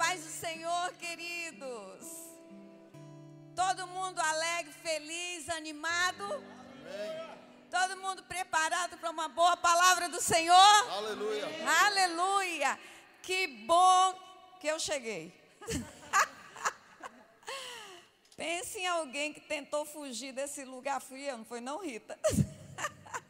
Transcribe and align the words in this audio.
paz 0.00 0.24
do 0.24 0.30
Senhor, 0.30 0.92
queridos. 0.94 2.06
Todo 3.54 3.86
mundo 3.86 4.18
alegre, 4.18 4.72
feliz, 4.72 5.46
animado. 5.50 6.24
Amém. 6.24 7.28
Todo 7.70 7.98
mundo 7.98 8.22
preparado 8.22 8.96
para 8.96 9.10
uma 9.10 9.28
boa 9.28 9.58
palavra 9.58 10.08
do 10.08 10.18
Senhor? 10.18 10.90
Aleluia. 10.90 11.46
Aleluia. 11.84 12.80
Que 13.20 13.46
bom 13.46 14.18
que 14.58 14.68
eu 14.68 14.78
cheguei. 14.78 15.38
Pense 18.34 18.78
em 18.78 18.86
alguém 18.86 19.34
que 19.34 19.40
tentou 19.42 19.84
fugir 19.84 20.32
desse 20.32 20.64
lugar. 20.64 21.02
Eu, 21.10 21.36
não 21.36 21.44
foi 21.44 21.60
não, 21.60 21.84
Rita? 21.84 22.18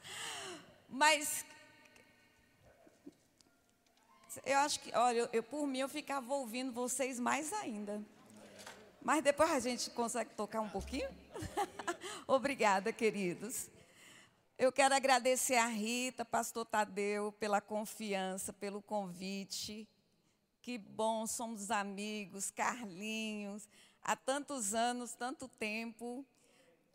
Mas 0.89 1.45
eu 4.45 4.59
acho 4.59 4.81
que, 4.81 4.95
olha, 4.95 5.19
eu, 5.19 5.29
eu, 5.33 5.43
por 5.43 5.67
mim 5.67 5.79
eu 5.79 5.89
ficava 5.89 6.33
ouvindo 6.35 6.73
vocês 6.73 7.19
mais 7.19 7.53
ainda. 7.53 8.03
Mas 9.03 9.23
depois 9.23 9.51
a 9.51 9.59
gente 9.59 9.91
consegue 9.91 10.31
tocar 10.35 10.61
um 10.61 10.69
pouquinho? 10.69 11.09
Obrigada, 12.29 12.93
queridos. 12.93 13.69
Eu 14.59 14.71
quero 14.71 14.95
agradecer 14.95 15.57
a 15.57 15.67
Rita, 15.67 16.23
pastor 16.25 16.67
Tadeu, 16.67 17.33
pela 17.33 17.61
confiança, 17.61 18.53
pelo 18.53 18.83
convite. 18.83 19.89
Que 20.61 20.77
bom, 20.77 21.27
somos 21.27 21.71
amigos, 21.71 22.51
Carlinhos, 22.51 23.67
há 24.03 24.15
tantos 24.15 24.75
anos, 24.75 25.15
tanto 25.15 25.49
tempo. 25.49 26.25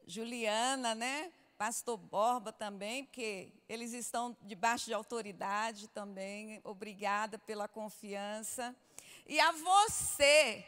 Juliana, 0.06 0.94
né? 0.94 1.32
Pastor 1.58 1.96
Borba 1.96 2.52
também, 2.52 3.06
porque 3.06 3.50
eles 3.70 3.94
estão 3.94 4.36
debaixo 4.42 4.88
de 4.88 4.94
autoridade 4.94 5.88
também. 5.88 6.60
Obrigada 6.66 7.40
pela 7.40 7.66
confiança. 7.66 8.76
E 9.26 9.40
a 9.40 9.54
você 9.54 10.66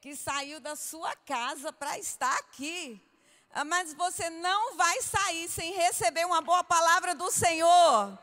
que 0.00 0.16
saiu 0.16 0.58
da 0.58 0.74
sua 0.74 1.14
casa 1.14 1.70
para 1.72 1.98
estar 1.98 2.34
aqui. 2.38 2.98
Mas 3.66 3.92
você 3.92 4.30
não 4.30 4.76
vai 4.76 5.02
sair 5.02 5.46
sem 5.48 5.74
receber 5.74 6.24
uma 6.24 6.40
boa 6.40 6.64
palavra 6.64 7.14
do 7.14 7.30
Senhor. 7.30 8.18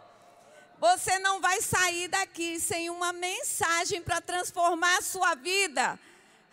Você 0.79 1.19
não 1.19 1.39
vai 1.39 1.61
sair 1.61 2.07
daqui 2.07 2.59
sem 2.59 2.89
uma 2.89 3.13
mensagem 3.13 4.01
para 4.01 4.21
transformar 4.21 4.97
a 4.97 5.01
sua 5.01 5.35
vida. 5.35 5.99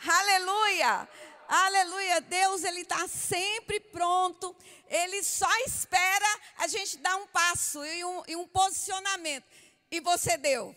Aleluia! 0.06 1.08
Aleluia! 1.48 2.20
Deus, 2.20 2.64
Ele 2.64 2.80
está 2.80 3.06
sempre 3.08 3.80
pronto. 3.80 4.54
Ele 4.88 5.22
só 5.22 5.50
espera 5.66 6.26
a 6.58 6.66
gente 6.66 6.98
dar 6.98 7.16
um 7.16 7.26
passo 7.26 7.84
e 7.84 8.04
um, 8.04 8.22
e 8.28 8.36
um 8.36 8.46
posicionamento. 8.46 9.46
E 9.90 10.00
você 10.00 10.36
deu. 10.36 10.74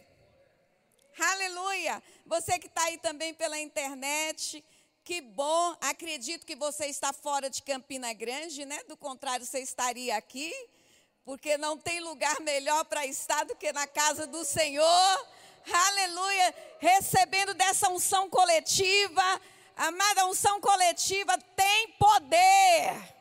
Aleluia! 1.20 2.04
Você 2.26 2.60
que 2.60 2.68
está 2.68 2.84
aí 2.84 2.98
também 2.98 3.34
pela 3.34 3.58
internet. 3.60 4.64
Que 5.04 5.22
bom, 5.22 5.76
acredito 5.80 6.46
que 6.46 6.56
você 6.56 6.88
está 6.88 7.14
fora 7.14 7.50
de 7.50 7.64
Campina 7.64 8.12
Grande, 8.12 8.66
né? 8.66 8.84
Do 8.90 8.98
contrário, 8.98 9.46
você 9.46 9.60
estaria 9.60 10.16
aqui, 10.18 10.54
porque 11.24 11.58
não 11.58 11.78
tem 11.78 12.02
lugar 12.02 12.42
melhor 12.42 12.84
para 12.84 13.06
estar 13.06 13.46
do 13.46 13.56
que 13.56 13.72
na 13.72 13.88
casa 13.88 14.28
do 14.28 14.44
Senhor. 14.44 15.28
Aleluia! 15.72 16.56
Recebendo 16.80 17.54
dessa 17.54 17.90
unção 17.90 18.30
coletiva. 18.30 19.42
Amada, 19.78 20.22
a 20.24 20.26
unção 20.26 20.60
coletiva 20.60 21.38
tem 21.56 21.90
poder. 22.00 23.16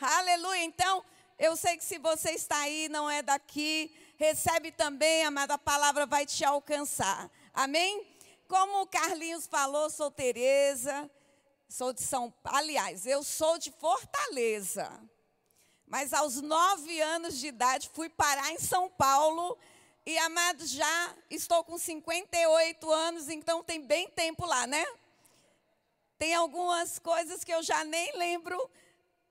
Aleluia. 0.00 0.62
Então, 0.62 1.04
eu 1.36 1.56
sei 1.56 1.76
que 1.76 1.84
se 1.84 1.98
você 1.98 2.30
está 2.30 2.58
aí, 2.58 2.88
não 2.88 3.10
é 3.10 3.22
daqui, 3.22 3.92
recebe 4.16 4.70
também, 4.70 5.24
amada, 5.24 5.54
a 5.54 5.58
palavra 5.58 6.06
vai 6.06 6.24
te 6.24 6.44
alcançar. 6.44 7.28
Amém? 7.52 8.06
Como 8.46 8.82
o 8.82 8.86
Carlinhos 8.86 9.48
falou, 9.48 9.90
sou 9.90 10.12
Tereza, 10.12 11.10
sou 11.68 11.92
de 11.92 12.02
São 12.02 12.32
aliás, 12.44 13.04
eu 13.04 13.24
sou 13.24 13.58
de 13.58 13.72
Fortaleza. 13.72 14.88
Mas 15.88 16.12
aos 16.12 16.40
nove 16.40 17.00
anos 17.00 17.36
de 17.36 17.48
idade 17.48 17.90
fui 17.92 18.08
parar 18.08 18.52
em 18.52 18.60
São 18.60 18.88
Paulo 18.88 19.58
e, 20.06 20.16
amado, 20.18 20.64
já 20.66 21.16
estou 21.28 21.64
com 21.64 21.76
58 21.76 22.92
anos, 22.92 23.28
então 23.28 23.64
tem 23.64 23.80
bem 23.80 24.08
tempo 24.08 24.46
lá, 24.46 24.68
né? 24.68 24.86
Tem 26.22 26.36
algumas 26.36 27.00
coisas 27.00 27.42
que 27.42 27.52
eu 27.52 27.64
já 27.64 27.82
nem 27.82 28.16
lembro 28.16 28.70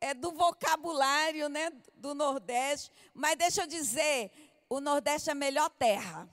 é, 0.02 0.14
do 0.14 0.30
vocabulário 0.34 1.48
né, 1.48 1.72
do 1.96 2.14
Nordeste, 2.14 2.92
mas 3.14 3.38
deixa 3.38 3.62
eu 3.62 3.66
dizer, 3.66 4.30
o 4.68 4.82
Nordeste 4.82 5.30
é 5.30 5.32
a 5.32 5.36
melhor 5.36 5.70
terra. 5.70 6.30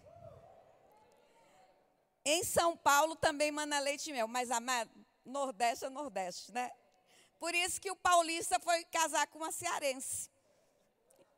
Em 2.25 2.43
São 2.43 2.77
Paulo 2.77 3.15
também 3.15 3.53
manda 3.53 3.79
leite 3.79 4.11
e 4.11 4.13
mel, 4.13 4.27
mas 4.27 4.51
a 4.51 4.59
Nordeste 5.25 5.85
é 5.85 5.91
Nordeste, 5.91 6.51
né? 6.51 6.73
Por 7.39 7.55
isso 7.55 7.81
que 7.81 7.93
o 7.93 7.95
paulista 7.95 8.59
foi 8.59 8.83
casar 8.87 9.29
com 9.29 9.39
uma 9.39 9.53
cearense. 9.53 10.29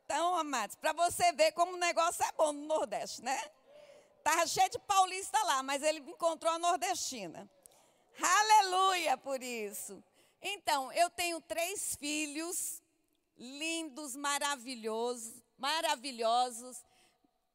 Então, 0.03 0.33
amados, 0.33 0.75
para 0.77 0.93
você 0.93 1.31
ver 1.33 1.51
como 1.51 1.73
o 1.73 1.77
negócio 1.77 2.23
é 2.23 2.31
bom 2.31 2.51
no 2.51 2.65
Nordeste, 2.65 3.21
né? 3.21 3.39
Estava 4.17 4.47
cheio 4.47 4.71
de 4.71 4.79
paulista 4.79 5.37
lá, 5.43 5.61
mas 5.61 5.83
ele 5.83 5.99
encontrou 5.99 6.51
a 6.51 6.57
nordestina. 6.57 7.47
Aleluia 8.19 9.17
por 9.17 9.41
isso. 9.41 10.03
Então, 10.41 10.91
eu 10.93 11.09
tenho 11.09 11.39
três 11.41 11.95
filhos 11.95 12.81
lindos, 13.37 14.15
maravilhosos, 14.15 15.41
maravilhosos. 15.57 16.83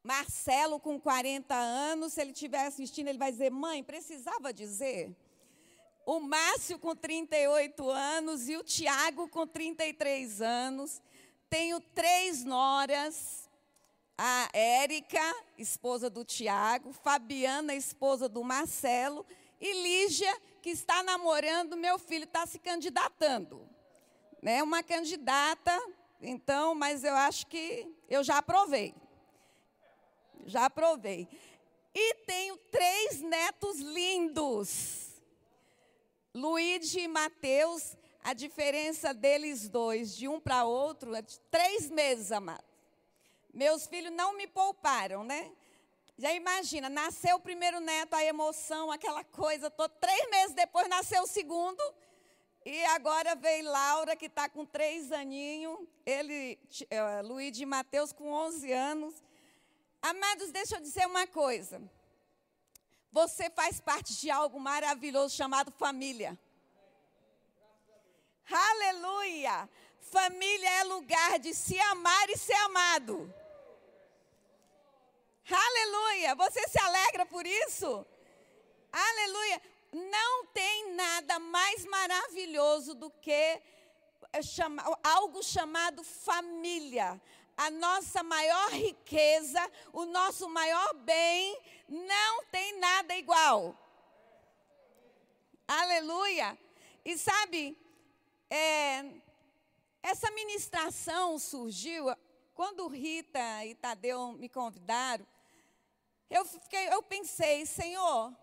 Marcelo 0.03 0.79
com 0.79 1.01
40 1.01 1.53
anos, 1.55 2.13
se 2.13 2.21
ele 2.21 2.31
estiver 2.31 2.67
assistindo, 2.67 3.09
ele 3.09 3.19
vai 3.19 3.33
dizer: 3.33 3.51
"Mãe, 3.51 3.83
precisava 3.83 4.53
dizer". 4.53 5.15
O 6.05 6.21
Márcio 6.21 6.79
com 6.79 6.95
38 6.95 7.91
anos 7.91 8.49
e 8.49 8.57
o 8.57 8.63
Tiago 8.63 9.29
com 9.29 9.45
33 9.45 10.41
anos. 10.41 11.03
Tenho 11.51 11.81
três 11.81 12.45
noras. 12.45 13.51
A 14.19 14.49
Érica, 14.55 15.21
esposa 15.59 16.09
do 16.09 16.25
Tiago, 16.25 16.93
Fabiana, 16.93 17.75
esposa 17.75 18.29
do 18.29 18.43
Marcelo, 18.43 19.27
e 19.61 19.73
Lígia, 19.83 20.35
que 20.63 20.71
está 20.71 21.03
namorando, 21.03 21.77
meu 21.77 21.99
filho 21.99 22.25
está 22.25 22.47
se 22.47 22.59
candidatando. 22.59 23.69
Né? 24.43 24.63
Uma 24.63 24.83
candidata, 24.83 25.73
então, 26.21 26.75
mas 26.75 27.05
eu 27.05 27.15
acho 27.15 27.47
que 27.47 27.89
eu 28.09 28.23
já 28.23 28.39
aprovei. 28.39 28.95
Já 30.45 30.67
aprovei. 30.67 31.29
E 31.95 32.15
tenho 32.27 32.57
três 32.71 33.21
netos 33.23 33.79
lindos. 33.79 35.21
Luíde 36.35 37.01
e 37.01 37.09
Mateus, 37.09 37.97
a 38.23 38.35
diferença 38.35 39.15
deles 39.15 39.69
dois, 39.69 40.15
de 40.15 40.29
um 40.29 40.39
para 40.39 40.65
outro, 40.65 41.15
é 41.15 41.23
de 41.23 41.41
três 41.51 41.89
meses, 41.89 42.31
amado. 42.31 42.65
Meus 43.55 43.87
filhos 43.87 44.13
não 44.13 44.37
me 44.37 44.47
pouparam, 44.47 45.25
né? 45.25 45.51
Já 46.19 46.33
imagina, 46.33 46.89
nasceu 46.89 47.37
o 47.37 47.41
primeiro 47.41 47.79
neto, 47.79 48.15
a 48.15 48.25
emoção, 48.25 48.91
aquela 48.91 49.23
coisa 49.23 49.71
toda. 49.71 49.93
Três 50.01 50.31
meses 50.31 50.55
depois 50.55 50.89
nasceu 50.89 51.23
o 51.23 51.27
segundo. 51.27 51.83
E 52.65 52.85
agora 52.87 53.35
veio 53.35 53.71
Laura, 53.71 54.17
que 54.17 54.27
está 54.27 54.49
com 54.49 54.65
três 54.65 55.13
aninhos. 55.13 55.79
Ele, 56.07 56.59
uh, 56.85 57.27
Luiz 57.27 57.53
de 57.53 57.67
Mateus, 57.67 58.13
com 58.13 58.33
11 58.33 58.73
anos. 58.73 59.15
Amados, 60.01 60.51
deixa 60.51 60.77
eu 60.77 60.81
dizer 60.81 61.07
uma 61.07 61.27
coisa. 61.27 61.83
Você 63.13 63.51
faz 63.51 63.79
parte 63.79 64.15
de 64.19 64.31
algo 64.31 64.59
maravilhoso 64.59 65.37
chamado 65.37 65.71
família. 65.71 66.39
Aleluia! 68.51 69.69
Família 70.01 70.71
é 70.81 70.85
lugar 70.85 71.39
de 71.39 71.53
se 71.53 71.79
amar 71.79 72.31
e 72.31 72.39
ser 72.39 72.55
amado. 72.55 73.33
Aleluia! 75.49 76.35
Você 76.35 76.67
se 76.69 76.79
alegra 76.81 77.25
por 77.25 77.47
isso? 77.47 78.05
Aleluia! 78.91 79.63
Não 79.93 80.47
tem 80.47 80.93
nada 80.95 81.39
mais 81.39 81.85
maravilhoso 81.85 82.95
do 82.95 83.09
que 83.11 83.31
eh, 83.31 83.63
algo 85.05 85.43
chamado 85.43 86.03
família. 86.03 87.21
A 87.57 87.71
nossa 87.71 88.23
maior 88.23 88.71
riqueza, 88.73 89.71
o 89.93 90.05
nosso 90.05 90.49
maior 90.49 90.95
bem, 90.95 91.59
não 91.89 92.45
tem 92.47 92.79
nada 92.79 93.17
igual. 93.17 93.79
Aleluia! 95.69 96.59
E 97.05 97.17
sabe, 97.17 97.79
é, 98.51 99.05
essa 100.03 100.29
ministração 100.33 101.39
surgiu 101.39 102.07
quando 102.53 102.89
Rita 102.89 103.65
e 103.65 103.75
Tadeu 103.77 104.33
me 104.33 104.49
convidaram. 104.49 105.27
Eu, 106.29 106.45
fiquei, 106.45 106.89
eu 106.93 107.03
pensei, 107.03 107.65
Senhor, 107.65 108.35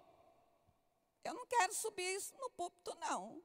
eu 1.23 1.33
não 1.33 1.45
quero 1.47 1.73
subir 1.73 2.15
isso 2.15 2.33
no 2.37 2.49
púlpito, 2.51 2.95
não. 2.99 3.41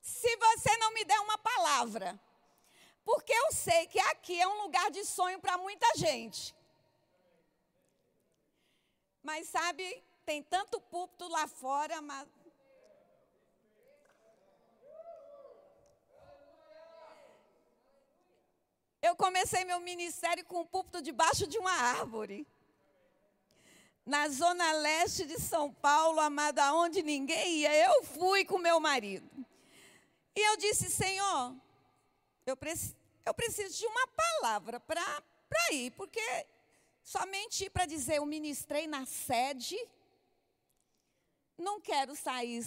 Se 0.00 0.36
você 0.36 0.76
não 0.76 0.92
me 0.92 1.04
der 1.04 1.18
uma 1.20 1.38
palavra, 1.38 2.20
porque 3.04 3.32
eu 3.32 3.52
sei 3.52 3.86
que 3.86 3.98
aqui 3.98 4.40
é 4.40 4.46
um 4.46 4.62
lugar 4.62 4.90
de 4.90 5.04
sonho 5.04 5.40
para 5.40 5.58
muita 5.58 5.86
gente. 5.96 6.54
Mas 9.22 9.48
sabe, 9.48 10.02
tem 10.24 10.42
tanto 10.42 10.80
púlpito 10.80 11.26
lá 11.28 11.48
fora, 11.48 12.00
mas. 12.00 12.28
Eu 19.00 19.14
comecei 19.16 19.64
meu 19.64 19.80
ministério 19.80 20.44
com 20.46 20.60
o 20.60 20.66
púlpito 20.66 21.02
debaixo 21.02 21.46
de 21.46 21.58
uma 21.58 21.72
árvore. 21.72 22.46
Na 24.04 24.28
zona 24.28 24.72
leste 24.72 25.24
de 25.24 25.40
São 25.40 25.72
Paulo, 25.72 26.20
amada, 26.20 26.74
onde 26.74 27.02
ninguém 27.02 27.60
ia, 27.60 27.74
eu 27.86 28.04
fui 28.04 28.44
com 28.44 28.58
meu 28.58 28.78
marido. 28.78 29.28
E 30.36 30.40
eu 30.40 30.56
disse, 30.56 30.90
Senhor, 30.90 31.54
eu, 32.44 32.56
preci 32.56 32.94
eu 33.24 33.32
preciso 33.32 33.78
de 33.78 33.86
uma 33.86 34.06
palavra 34.08 34.78
para 34.78 35.22
ir, 35.72 35.90
porque 35.92 36.20
somente 37.02 37.70
para 37.70 37.86
dizer 37.86 38.16
eu 38.16 38.26
ministrei 38.26 38.86
na 38.86 39.06
sede, 39.06 39.76
não 41.56 41.80
quero 41.80 42.14
sair 42.14 42.62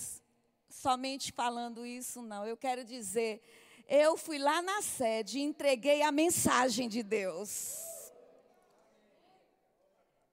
somente 0.70 1.32
falando 1.32 1.86
isso, 1.86 2.22
não. 2.22 2.46
Eu 2.46 2.58
quero 2.58 2.84
dizer, 2.84 3.42
eu 3.88 4.18
fui 4.18 4.38
lá 4.38 4.62
na 4.62 4.82
sede 4.82 5.40
e 5.40 5.44
entreguei 5.44 6.02
a 6.02 6.12
mensagem 6.12 6.90
de 6.90 7.04
Deus. 7.04 7.87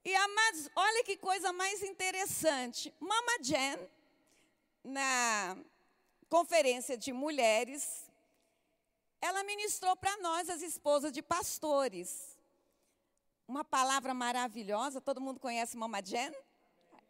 E 0.04 0.14
amados, 0.14 0.68
olha 0.76 1.02
que 1.02 1.16
coisa 1.16 1.50
mais 1.50 1.82
interessante. 1.82 2.92
Mama 3.00 3.38
Jen, 3.40 3.78
na 4.84 5.56
conferência 6.28 6.94
de 6.94 7.10
mulheres, 7.10 8.04
ela 9.18 9.42
ministrou 9.44 9.96
para 9.96 10.14
nós, 10.18 10.50
as 10.50 10.60
esposas 10.60 11.10
de 11.10 11.22
pastores. 11.22 12.38
Uma 13.48 13.64
palavra 13.64 14.12
maravilhosa, 14.12 15.00
todo 15.00 15.22
mundo 15.22 15.40
conhece 15.40 15.74
Mama 15.74 16.02
Jen? 16.04 16.34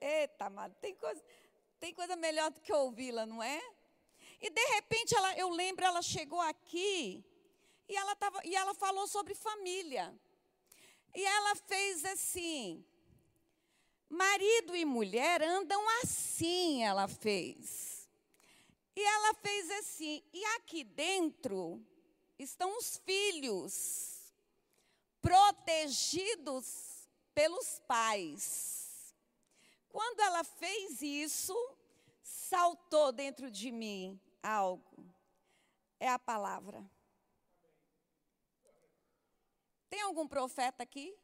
Eita, 0.00 0.44
amado, 0.44 0.76
tem 0.80 0.94
coisa, 0.94 1.20
tem 1.80 1.92
coisa 1.92 2.14
melhor 2.14 2.52
do 2.52 2.60
que 2.60 2.72
ouvi-la, 2.72 3.26
não 3.26 3.42
é? 3.42 3.60
E 4.40 4.50
de 4.50 4.64
repente, 4.66 5.16
ela, 5.16 5.36
eu 5.36 5.50
lembro, 5.50 5.84
ela 5.84 6.00
chegou 6.00 6.40
aqui 6.40 7.24
e 7.88 7.96
ela, 7.96 8.14
tava, 8.14 8.40
e 8.44 8.54
ela 8.54 8.72
falou 8.72 9.08
sobre 9.08 9.34
família. 9.34 10.14
E 11.14 11.24
ela 11.24 11.54
fez 11.54 12.04
assim: 12.04 12.84
marido 14.08 14.74
e 14.74 14.84
mulher 14.84 15.42
andam 15.42 15.82
assim, 16.02 16.82
ela 16.82 17.06
fez. 17.06 18.08
E 18.96 19.00
ela 19.00 19.34
fez 19.34 19.70
assim, 19.72 20.22
e 20.32 20.44
aqui 20.56 20.84
dentro 20.84 21.84
estão 22.38 22.78
os 22.78 22.96
filhos, 22.98 24.32
protegidos 25.20 27.08
pelos 27.34 27.80
pais. 27.80 29.14
Quando 29.88 30.20
ela 30.20 30.44
fez 30.44 31.02
isso, 31.02 31.56
saltou 32.22 33.12
dentro 33.12 33.50
de 33.50 33.70
mim 33.72 34.20
algo. 34.42 35.04
É 35.98 36.08
a 36.08 36.18
palavra. 36.18 36.84
Tem 39.94 40.02
algum 40.02 40.26
profeta 40.26 40.82
aqui? 40.82 41.16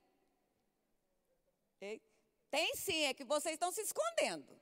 Tem 2.48 2.76
sim, 2.76 3.02
é 3.02 3.12
que 3.12 3.24
vocês 3.24 3.54
estão 3.54 3.72
se 3.72 3.80
escondendo. 3.80 4.56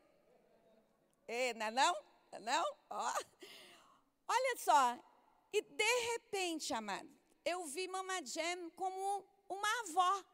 Ei, 1.27 1.53
não 1.53 1.67
é 1.67 1.71
não? 1.71 1.95
É 2.33 2.39
não? 2.39 2.77
Ó. 2.89 3.13
Olha 4.27 4.57
só, 4.57 4.99
e 5.53 5.61
de 5.61 5.93
repente, 6.13 6.73
amado, 6.73 7.07
eu 7.45 7.67
vi 7.67 7.87
Mama 7.87 8.25
Jam 8.25 8.71
como 8.71 9.29
uma 9.47 9.81
avó. 9.81 10.25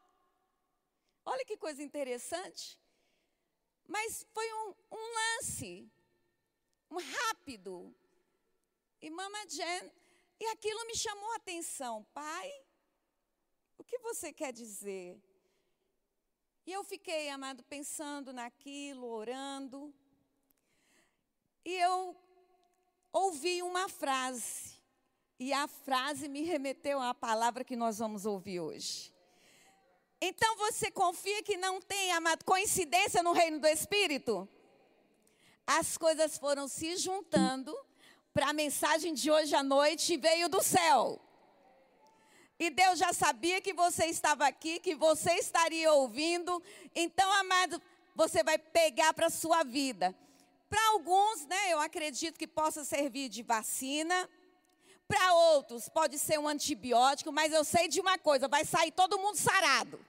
Olha 1.25 1.43
que 1.43 1.57
coisa 1.57 1.83
interessante. 1.83 2.79
Mas 3.85 4.25
foi 4.33 4.53
um, 4.53 4.73
um 4.89 5.13
lance, 5.19 5.85
um 6.89 6.97
rápido. 6.97 7.93
E 9.01 9.09
Mama 9.09 9.45
Jen, 9.49 9.91
e 10.39 10.45
aquilo 10.45 10.85
me 10.85 10.95
chamou 10.95 11.29
a 11.33 11.35
atenção. 11.35 12.05
Pai, 12.13 12.64
o 13.77 13.83
que 13.83 13.97
você 13.99 14.31
quer 14.31 14.51
dizer? 14.51 15.21
E 16.65 16.71
eu 16.71 16.83
fiquei, 16.83 17.29
amado, 17.29 17.63
pensando 17.63 18.33
naquilo, 18.33 19.07
orando. 19.07 19.93
E 21.63 21.73
eu 21.73 22.15
ouvi 23.13 23.61
uma 23.61 23.87
frase. 23.87 24.75
E 25.39 25.53
a 25.53 25.67
frase 25.67 26.27
me 26.27 26.41
remeteu 26.41 26.99
à 26.99 27.13
palavra 27.13 27.63
que 27.63 27.75
nós 27.75 27.99
vamos 27.99 28.25
ouvir 28.25 28.59
hoje. 28.59 29.13
Então 30.21 30.55
você 30.57 30.89
confia 30.89 31.43
que 31.43 31.57
não 31.57 31.81
tem, 31.81 32.11
amado, 32.13 32.43
coincidência 32.43 33.21
no 33.21 33.31
reino 33.31 33.59
do 33.59 33.67
Espírito? 33.67 34.47
As 35.67 35.97
coisas 35.97 36.37
foram 36.37 36.67
se 36.67 36.95
juntando 36.95 37.75
para 38.33 38.49
a 38.49 38.53
mensagem 38.53 39.13
de 39.13 39.31
hoje 39.31 39.55
à 39.55 39.63
noite 39.63 40.17
veio 40.17 40.49
do 40.49 40.61
céu. 40.61 41.24
E 42.59 42.69
Deus 42.69 42.97
já 42.97 43.11
sabia 43.11 43.59
que 43.59 43.73
você 43.73 44.05
estava 44.05 44.47
aqui, 44.47 44.79
que 44.79 44.95
você 44.95 45.33
estaria 45.33 45.91
ouvindo. 45.91 46.61
Então, 46.95 47.29
amado, 47.33 47.81
você 48.15 48.43
vai 48.43 48.57
pegar 48.57 49.13
para 49.13 49.27
a 49.27 49.29
sua 49.29 49.63
vida. 49.63 50.15
Para 50.69 50.87
alguns, 50.89 51.45
né, 51.45 51.73
eu 51.73 51.79
acredito 51.79 52.37
que 52.37 52.47
possa 52.47 52.85
servir 52.85 53.29
de 53.29 53.43
vacina. 53.43 54.29
Para 55.07 55.33
outros, 55.33 55.87
pode 55.89 56.17
ser 56.17 56.39
um 56.39 56.47
antibiótico, 56.47 57.31
mas 57.31 57.53
eu 57.53 57.63
sei 57.63 57.87
de 57.87 57.99
uma 57.99 58.17
coisa: 58.17 58.47
vai 58.47 58.65
sair 58.65 58.91
todo 58.91 59.19
mundo 59.19 59.35
sarado. 59.35 60.03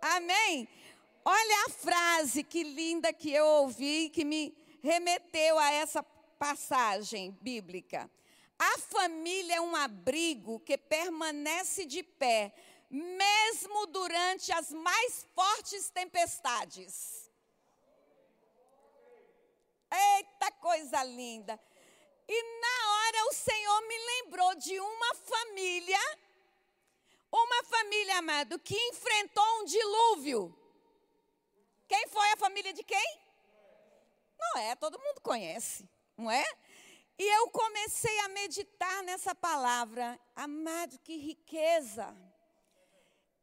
Amém? 0.00 0.66
Olha 1.24 1.66
a 1.66 1.70
frase 1.70 2.42
que 2.42 2.62
linda 2.62 3.12
que 3.12 3.30
eu 3.30 3.44
ouvi, 3.44 4.08
que 4.08 4.24
me 4.24 4.56
remeteu 4.82 5.58
a 5.58 5.70
essa 5.70 6.02
passagem 6.38 7.36
bíblica. 7.42 8.10
A 8.62 8.76
família 8.76 9.54
é 9.54 9.60
um 9.62 9.74
abrigo 9.74 10.60
que 10.60 10.76
permanece 10.76 11.86
de 11.86 12.02
pé, 12.02 12.52
mesmo 12.90 13.86
durante 13.86 14.52
as 14.52 14.70
mais 14.70 15.24
fortes 15.34 15.88
tempestades. 15.88 17.30
Eita 19.90 20.52
coisa 20.52 21.02
linda! 21.04 21.58
E 22.28 22.60
na 22.60 22.90
hora 22.92 23.30
o 23.30 23.32
Senhor 23.32 23.80
me 23.88 23.98
lembrou 23.98 24.54
de 24.56 24.78
uma 24.78 25.14
família, 25.14 26.18
uma 27.32 27.64
família, 27.64 28.18
amado, 28.18 28.58
que 28.58 28.76
enfrentou 28.76 29.62
um 29.62 29.64
dilúvio. 29.64 30.54
Quem 31.88 32.06
foi 32.08 32.30
a 32.32 32.36
família 32.36 32.74
de 32.74 32.84
quem? 32.84 33.20
Noé, 34.38 34.76
todo 34.76 34.98
mundo 34.98 35.22
conhece, 35.22 35.88
não 36.14 36.30
é? 36.30 36.44
E 37.20 37.28
eu 37.36 37.50
comecei 37.50 38.18
a 38.20 38.28
meditar 38.28 39.02
nessa 39.02 39.34
palavra. 39.34 40.18
Amado, 40.34 40.98
que 41.00 41.18
riqueza. 41.18 42.16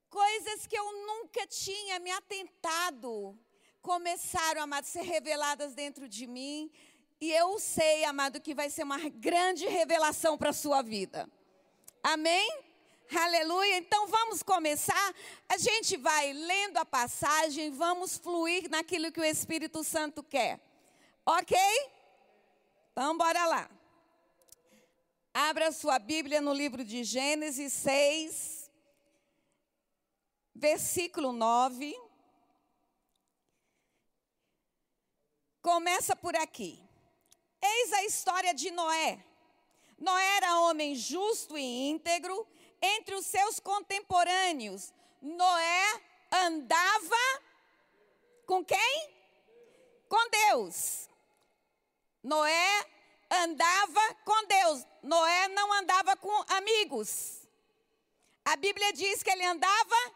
Coisas 0.10 0.66
que 0.66 0.76
eu 0.76 0.92
nunca 1.06 1.46
tinha 1.46 2.00
me 2.00 2.10
atentado 2.10 3.38
começaram, 3.80 4.64
amado, 4.64 4.84
a 4.84 4.88
ser 4.88 5.04
reveladas 5.04 5.76
dentro 5.76 6.10
de 6.10 6.26
mim. 6.26 6.72
E 7.22 7.32
eu 7.32 7.60
sei, 7.60 8.04
amado, 8.06 8.42
que 8.42 8.56
vai 8.56 8.68
ser 8.72 8.82
uma 8.82 8.98
grande 9.10 9.68
revelação 9.68 10.40
para 10.40 10.50
a 10.50 10.54
sua 10.54 10.82
vida. 10.82 11.30
Amém? 12.02 12.64
Aleluia. 13.16 13.78
Então 13.78 14.08
vamos 14.08 14.42
começar. 14.42 15.14
A 15.48 15.58
gente 15.60 15.98
vai 15.98 16.34
lendo 16.34 16.78
a 16.78 16.86
passagem, 16.86 17.70
vamos 17.70 18.18
fluir 18.18 18.72
naquilo 18.72 19.12
que 19.12 19.20
o 19.20 19.24
Espírito 19.24 19.84
Santo 19.84 20.24
quer. 20.24 20.60
Ok? 21.24 21.56
Então 22.98 23.16
bora 23.16 23.46
lá. 23.46 23.70
Abra 25.32 25.72
sua 25.72 26.00
Bíblia 26.00 26.42
no 26.42 26.52
livro 26.52 26.84
de 26.84 27.04
Gênesis 27.04 27.72
6, 27.74 28.72
versículo 30.56 31.32
9. 31.32 31.96
Começa 35.62 36.16
por 36.16 36.36
aqui. 36.36 36.84
Eis 37.62 37.94
a 37.94 38.04
história 38.06 38.52
de 38.52 38.72
Noé. 38.72 39.24
Noé 40.00 40.38
era 40.38 40.62
homem 40.62 40.96
justo 40.96 41.56
e 41.56 41.90
íntegro 41.90 42.48
entre 42.82 43.14
os 43.14 43.28
seus 43.28 43.60
contemporâneos. 43.60 44.92
Noé 45.22 46.02
andava 46.32 47.44
com 48.48 48.66
quem? 48.66 49.14
Com 50.10 50.30
Deus. 50.32 51.08
Noé 52.28 52.86
andava 53.32 54.16
com 54.24 54.48
Deus. 54.48 54.86
Noé 55.04 55.48
não 55.50 55.74
andava 55.74 56.16
com 56.16 56.46
amigos. 56.54 57.42
A 58.46 58.56
Bíblia 58.56 58.94
diz 58.94 59.24
que 59.24 59.30
ele 59.30 59.46
andava 59.46 60.14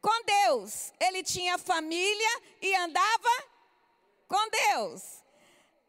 com 0.00 0.24
Deus. 0.24 0.92
Ele 1.00 1.22
tinha 1.22 1.58
família 1.58 2.42
e 2.62 2.74
andava 2.76 3.44
com 4.28 4.50
Deus 4.50 5.28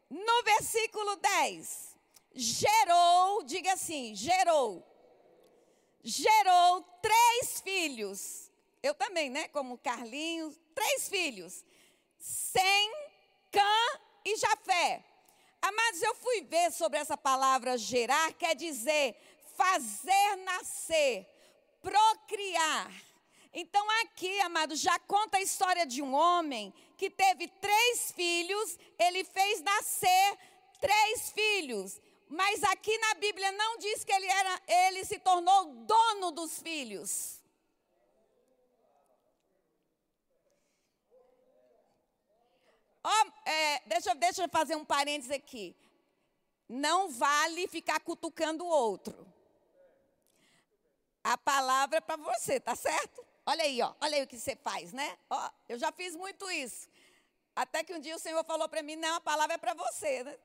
no 0.09 0.43
versículo 0.43 1.15
10, 1.17 1.95
gerou, 2.33 3.43
diga 3.43 3.73
assim, 3.73 4.15
gerou. 4.15 4.85
Gerou 6.01 6.81
três 7.01 7.61
filhos. 7.61 8.49
Eu 8.81 8.95
também, 8.95 9.29
né? 9.29 9.47
Como 9.49 9.77
Carlinhos, 9.77 10.57
três 10.73 11.09
filhos. 11.09 11.63
Sem, 12.17 12.91
Cã 13.51 13.99
e 14.25 14.35
Jafé. 14.37 15.03
Amados, 15.61 16.01
eu 16.01 16.15
fui 16.15 16.41
ver 16.41 16.71
sobre 16.71 16.97
essa 16.99 17.17
palavra 17.17 17.77
gerar, 17.77 18.33
quer 18.33 18.55
dizer 18.55 19.15
fazer 19.57 20.37
nascer, 20.45 21.27
procriar. 21.81 22.89
Então, 23.53 23.85
aqui, 24.03 24.39
amado, 24.41 24.75
já 24.75 24.97
conta 24.99 25.37
a 25.37 25.41
história 25.41 25.85
de 25.85 26.01
um 26.01 26.13
homem 26.13 26.73
que 26.95 27.09
teve 27.09 27.47
três 27.47 28.11
filhos, 28.11 28.77
ele 28.97 29.23
fez 29.23 29.61
nascer 29.61 30.37
três 30.79 31.31
filhos. 31.31 31.99
Mas 32.29 32.63
aqui 32.63 32.95
na 32.99 33.15
Bíblia 33.15 33.51
não 33.51 33.77
diz 33.79 34.03
que 34.03 34.13
ele, 34.13 34.27
era, 34.27 34.61
ele 34.67 35.03
se 35.03 35.19
tornou 35.19 35.65
dono 35.85 36.31
dos 36.31 36.61
filhos. 36.61 37.38
Oh, 43.03 43.49
é, 43.49 43.81
deixa, 43.85 44.13
deixa 44.15 44.43
eu 44.43 44.49
fazer 44.49 44.75
um 44.75 44.85
parênteses 44.85 45.31
aqui. 45.31 45.75
Não 46.67 47.09
vale 47.09 47.67
ficar 47.67 47.99
cutucando 47.99 48.63
o 48.63 48.67
outro. 48.67 49.27
A 51.23 51.37
palavra 51.37 51.97
é 51.97 52.01
para 52.01 52.17
você, 52.17 52.59
tá 52.59 52.75
certo? 52.75 53.25
Olha 53.45 53.63
aí, 53.63 53.81
ó, 53.81 53.93
olha 54.01 54.17
aí 54.17 54.23
o 54.23 54.27
que 54.27 54.37
você 54.37 54.55
faz, 54.55 54.93
né? 54.93 55.17
Ó, 55.29 55.49
eu 55.67 55.79
já 55.79 55.91
fiz 55.91 56.15
muito 56.15 56.49
isso. 56.51 56.87
Até 57.55 57.83
que 57.83 57.93
um 57.93 57.99
dia 57.99 58.15
o 58.15 58.19
Senhor 58.19 58.43
falou 58.45 58.69
para 58.69 58.83
mim: 58.83 58.95
não, 58.95 59.15
a 59.15 59.21
palavra 59.21 59.55
é 59.55 59.57
para 59.57 59.73
você, 59.73 60.23
né? 60.23 60.37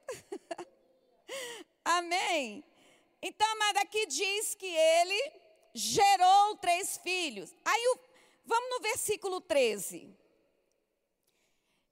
Amém? 1.84 2.64
Então, 3.20 3.46
amada, 3.52 3.80
aqui 3.80 4.06
diz 4.06 4.54
que 4.54 4.66
ele 4.66 5.32
gerou 5.74 6.56
três 6.56 6.96
filhos. 6.98 7.54
Aí, 7.64 7.96
vamos 8.44 8.70
no 8.70 8.80
versículo 8.80 9.40
13. 9.40 10.23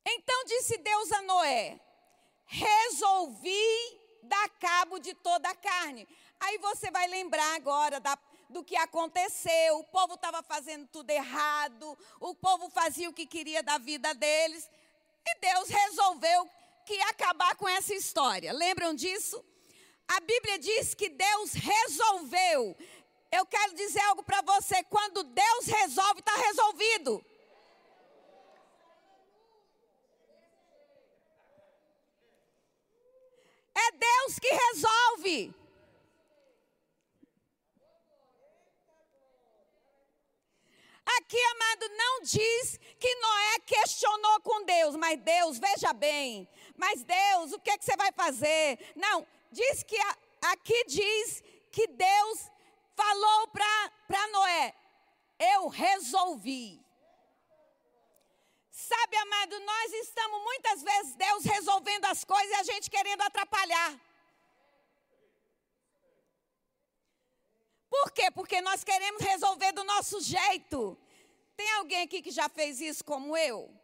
Então 0.05 0.45
disse 0.45 0.79
Deus 0.79 1.13
a 1.13 1.23
Noé: 1.23 1.81
Resolvi 2.47 4.01
dar 4.23 4.49
cabo 4.61 4.99
de 4.99 5.15
toda 5.15 5.49
a 5.49 5.55
carne. 5.55 6.07
Aí 6.41 6.59
você 6.59 6.91
vai 6.91 7.07
lembrar 7.07 7.55
agora 7.55 8.01
da, 8.01 8.19
do 8.49 8.65
que 8.65 8.77
aconteceu. 8.77 9.79
O 9.79 9.85
povo 9.85 10.15
estava 10.15 10.43
fazendo 10.43 10.87
tudo 10.89 11.11
errado, 11.11 11.97
o 12.21 12.35
povo 12.35 12.69
fazia 12.71 13.09
o 13.09 13.13
que 13.13 13.27
queria 13.27 13.63
da 13.63 13.79
vida 13.79 14.15
deles. 14.15 14.69
E 15.27 15.39
Deus 15.39 15.69
resolveu 15.69 16.49
que 16.85 16.95
ia 16.95 17.09
acabar 17.09 17.55
com 17.57 17.69
essa 17.69 17.95
história. 17.95 18.53
Lembram 18.53 18.95
disso? 18.95 19.43
A 20.09 20.21
Bíblia 20.21 20.59
diz 20.59 20.95
que 20.95 21.09
Deus 21.09 21.53
resolveu. 21.53 22.77
Eu 23.31 23.47
quero 23.47 23.75
dizer 23.75 24.01
algo 24.03 24.23
para 24.23 24.43
você: 24.43 24.83
quando 24.85 25.23
Deus 25.23 25.67
resolve, 25.67 26.21
está 26.21 26.35
resolvido. 26.37 27.25
É 33.75 33.91
Deus 33.93 34.39
que 34.39 34.49
resolve. 34.49 35.55
Aqui, 41.05 41.39
amado, 41.39 41.89
não 41.97 42.23
diz 42.23 42.79
que 42.99 43.15
Noé 43.17 43.59
questionou 43.67 44.41
com 44.41 44.65
Deus, 44.65 44.97
mas 44.97 45.21
Deus, 45.21 45.59
veja 45.59 45.93
bem, 45.93 46.49
mas 46.77 47.03
Deus, 47.03 47.53
o 47.53 47.59
que, 47.59 47.71
é 47.71 47.77
que 47.77 47.85
você 47.85 47.97
vai 47.97 48.13
fazer? 48.13 48.79
Não, 48.95 49.27
diz 49.51 49.83
que 49.83 49.99
aqui 50.41 50.85
diz 50.87 51.43
que 51.71 51.87
Deus 51.89 52.51
falou 52.95 53.49
para 53.49 54.29
Noé: 54.29 54.75
Eu 55.39 55.69
resolvi. 55.69 56.82
Sabe, 58.93 59.17
amado, 59.17 59.59
nós 59.61 59.93
estamos 60.05 60.43
muitas 60.43 60.83
vezes 60.83 61.15
Deus 61.15 61.45
resolvendo 61.45 62.05
as 62.05 62.25
coisas 62.25 62.51
e 62.51 62.61
a 62.61 62.63
gente 62.63 62.91
querendo 62.91 63.23
atrapalhar. 63.23 63.99
Por 67.89 68.11
quê? 68.13 68.31
Porque 68.31 68.61
nós 68.61 68.85
queremos 68.85 69.23
resolver 69.23 69.73
do 69.73 69.83
nosso 69.85 70.21
jeito. 70.21 70.99
Tem 71.57 71.71
alguém 71.73 72.03
aqui 72.03 72.21
que 72.21 72.31
já 72.31 72.51
fez 72.51 72.83
isso 72.83 73.03
como 73.03 73.35
eu? 73.35 73.75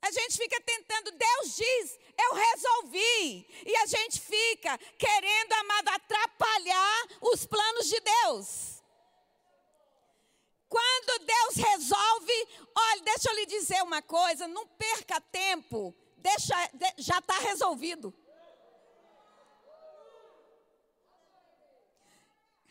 A 0.00 0.10
gente 0.10 0.38
fica 0.38 0.58
tentando, 0.62 1.10
Deus 1.12 1.56
diz, 1.56 1.98
eu 2.24 2.34
resolvi. 2.34 3.46
E 3.66 3.76
a 3.82 3.86
gente 3.86 4.18
fica 4.18 4.78
querendo, 4.96 5.52
amado, 5.52 5.88
atrapalhar 5.88 7.06
os 7.20 7.44
planos 7.44 7.86
de 7.86 8.00
Deus. 8.00 8.73
Quando 10.74 11.24
Deus 11.24 11.54
resolve, 11.54 12.48
olha, 12.74 13.02
deixa 13.02 13.30
eu 13.30 13.34
lhe 13.36 13.46
dizer 13.46 13.80
uma 13.84 14.02
coisa, 14.02 14.48
não 14.48 14.66
perca 14.66 15.20
tempo, 15.20 15.94
deixa, 16.16 16.52
já 16.98 17.20
está 17.20 17.38
resolvido. 17.38 18.12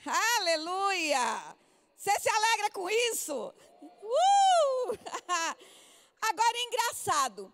Aleluia! 0.05 1.55
Você 1.95 2.12
se 2.19 2.27
alegra 2.27 2.72
com 2.72 2.89
isso? 2.89 3.53
Uh! 3.81 4.91
Agora 6.22 6.57
é 6.57 6.63
engraçado. 6.63 7.53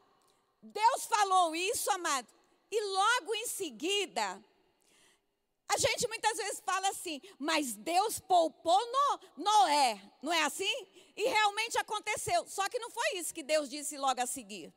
Deus 0.64 1.06
falou 1.06 1.56
isso, 1.56 1.92
amado, 1.92 2.28
e 2.72 2.82
logo 2.82 3.36
em 3.36 3.46
seguida, 3.46 4.44
a 5.70 5.78
gente 5.78 6.08
muitas 6.08 6.36
vezes 6.36 6.64
fala 6.66 6.90
assim, 6.90 7.22
mas 7.38 7.76
Deus 7.76 8.20
poupou 8.20 8.80
no, 8.92 9.44
Noé, 9.44 10.02
não 10.20 10.34
é 10.34 10.44
assim? 10.44 10.88
E 11.16 11.30
realmente 11.30 11.78
aconteceu. 11.78 12.48
Só 12.48 12.68
que 12.68 12.80
não 12.80 12.90
foi 12.90 13.18
isso 13.18 13.34
que 13.34 13.44
Deus 13.44 13.70
disse 13.70 13.96
logo 13.96 14.20
a 14.20 14.26
seguir. 14.26 14.74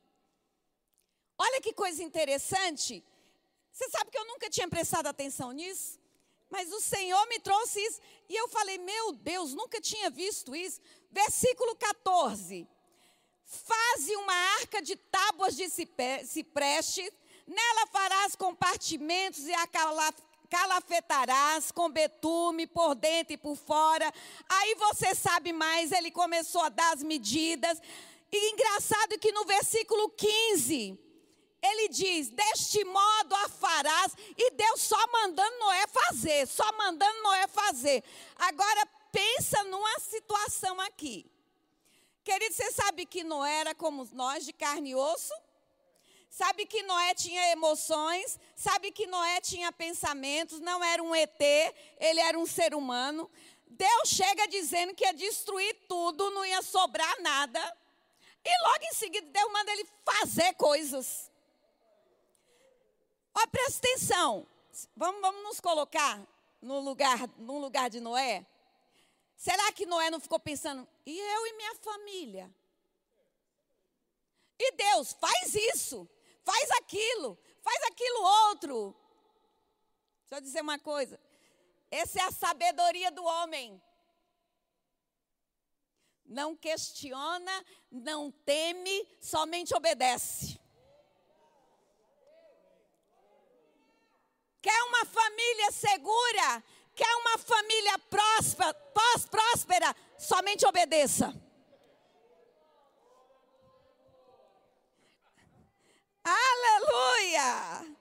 Olha 1.39 1.63
que 1.63 1.73
coisa 1.73 2.03
interessante. 2.03 3.03
Você 3.73 3.89
sabe 3.89 4.11
que 4.11 4.19
eu 4.19 4.27
nunca 4.27 4.51
tinha 4.51 4.69
prestado 4.69 5.07
atenção 5.07 5.51
nisso? 5.51 5.99
Mas 6.51 6.71
o 6.71 6.81
Senhor 6.81 7.27
me 7.27 7.41
trouxe 7.41 7.81
isso. 7.81 8.01
E 8.29 8.37
eu 8.37 8.47
falei, 8.49 8.77
meu 8.77 9.13
Deus, 9.13 9.55
nunca 9.55 9.81
tinha 9.81 10.11
visto 10.11 10.55
isso. 10.55 10.79
Versículo 11.11 11.75
14. 11.77 12.69
Faze 13.45 14.15
uma 14.17 14.35
arca 14.61 14.83
de 14.83 14.95
tábuas 14.95 15.57
de 15.57 15.71
cipreste, 15.71 17.11
nela 17.47 17.87
farás 17.87 18.37
compartimentos 18.37 19.47
e 19.47 19.55
a 19.55 19.67
calafetarás 20.53 21.73
com 21.73 21.91
betume 21.91 22.67
por 22.67 22.95
dentro 22.95 23.33
e 23.33 23.39
por 23.39 23.57
fora. 23.57 24.13
Aí 24.47 24.75
você 24.75 25.15
sabe 25.15 25.51
mais, 25.51 25.91
ele 25.91 26.11
começou 26.11 26.61
a 26.61 26.69
dar 26.69 26.93
as 26.93 27.03
medidas. 27.03 27.81
E 28.31 28.53
engraçado 28.53 29.19
que 29.19 29.33
no 29.33 29.47
versículo 29.47 30.11
15, 30.11 30.99
ele 31.63 31.89
diz: 31.89 32.29
Deste 32.29 32.85
modo 32.85 33.35
a 33.35 33.49
farás, 33.49 34.15
e 34.37 34.51
Deus 34.51 34.83
só 34.83 35.03
mandando 35.11 35.59
Noé 35.59 35.87
fazer, 35.87 36.47
só 36.47 36.71
mandando 36.77 37.23
Noé 37.23 37.47
fazer. 37.49 38.05
Agora 38.37 38.87
pensa 39.11 39.65
numa 39.65 40.01
situação 40.01 40.79
aqui. 40.83 41.25
Querido, 42.23 42.55
você 42.55 42.71
sabe 42.73 43.07
que 43.07 43.25
Noé 43.25 43.61
era 43.61 43.75
como 43.75 44.07
nós, 44.13 44.45
de 44.45 44.53
carne 44.53 44.91
e 44.91 44.95
osso? 44.95 45.33
Sabe 46.33 46.65
que 46.65 46.83
Noé 46.85 47.15
tinha 47.15 47.53
emoções, 47.53 48.41
sabe 48.57 48.91
que 48.91 49.07
Noé 49.07 49.39
tinha 49.43 49.71
pensamentos, 49.71 50.61
não 50.61 50.83
era 50.83 51.03
um 51.03 51.15
ET, 51.15 51.39
ele 52.01 52.21
era 52.21 52.39
um 52.39 52.47
ser 52.47 52.75
humano. 52.75 53.31
Deus 53.67 54.09
chega 54.09 54.49
dizendo 54.49 54.95
que 54.95 55.05
ia 55.05 55.13
destruir 55.13 55.77
tudo, 55.87 56.31
não 56.31 56.43
ia 56.43 56.63
sobrar 56.63 57.21
nada. 57.21 57.61
E 58.43 58.63
logo 58.63 58.83
em 58.83 58.95
seguida 58.95 59.27
Deus 59.31 59.53
manda 59.53 59.73
ele 59.73 59.87
fazer 60.07 60.55
coisas. 60.55 61.31
Ó, 63.35 63.47
presta 63.49 63.87
atenção. 63.87 64.47
Vamos, 64.97 65.21
vamos 65.21 65.43
nos 65.43 65.61
colocar 65.61 66.19
no 66.63 66.81
lugar, 66.81 67.29
no 67.37 67.59
lugar 67.59 67.91
de 67.91 68.01
Noé. 68.01 68.47
Será 69.37 69.71
que 69.73 69.85
Noé 69.85 70.09
não 70.09 70.19
ficou 70.19 70.41
pensando, 70.41 70.89
e 71.05 71.15
eu 71.15 71.47
e 71.49 71.57
minha 71.59 71.75
família? 71.75 72.51
E 74.59 74.73
Deus, 74.73 75.13
faz 75.13 75.55
isso, 75.55 76.09
faz 76.45 76.71
aquilo, 76.73 77.39
faz 77.63 77.83
aquilo 77.85 78.23
outro. 78.49 78.97
Deixa 80.23 80.35
eu 80.37 80.41
dizer 80.41 80.61
uma 80.61 80.79
coisa. 80.79 81.21
Essa 81.91 82.21
é 82.21 82.23
a 82.23 82.33
sabedoria 82.33 83.11
do 83.11 83.25
homem. 83.25 83.81
Não 86.25 86.57
questiona, 86.57 87.65
não 87.91 88.31
teme, 88.31 89.07
somente 89.21 89.75
obedece. 89.75 90.59
Quer 94.63 94.83
uma 94.85 95.05
família 95.05 95.73
segura? 95.73 96.65
Quer 96.95 97.15
uma 97.17 97.39
família 97.39 97.99
próspera, 97.99 98.73
pós-próspera? 98.73 99.95
Somente 100.17 100.65
obedeça. 100.65 101.35
Aleluia! 106.25 107.97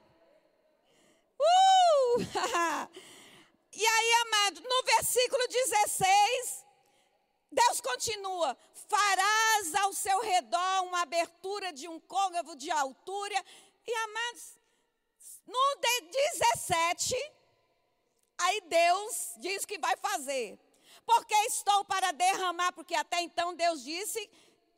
Uh! 1.40 2.22
e 3.74 3.86
aí, 3.86 4.13
amado, 4.22 4.62
no 4.62 4.84
versículo 4.84 5.48
16, 5.48 6.66
Deus 7.51 7.82
continua: 7.82 8.56
farás 8.88 9.75
ao 9.75 9.94
seu 9.94 10.20
redor 10.22 10.84
uma 10.84 11.01
abertura 11.01 11.74
de 11.74 11.88
um 11.88 12.00
côncavo 12.00 12.56
de 12.56 12.70
altura. 12.70 13.44
E 13.86 13.94
amados, 13.94 14.58
no 15.48 15.75
17, 16.12 17.16
aí 18.38 18.62
Deus 18.62 19.34
diz 19.38 19.66
que 19.66 19.80
vai 19.80 19.96
fazer. 19.98 20.60
Porque 21.06 21.34
estou 21.48 21.84
para 21.86 22.12
derramar, 22.12 22.72
porque 22.74 22.96
até 22.96 23.22
então 23.22 23.56
Deus 23.56 23.84
disse 23.84 24.30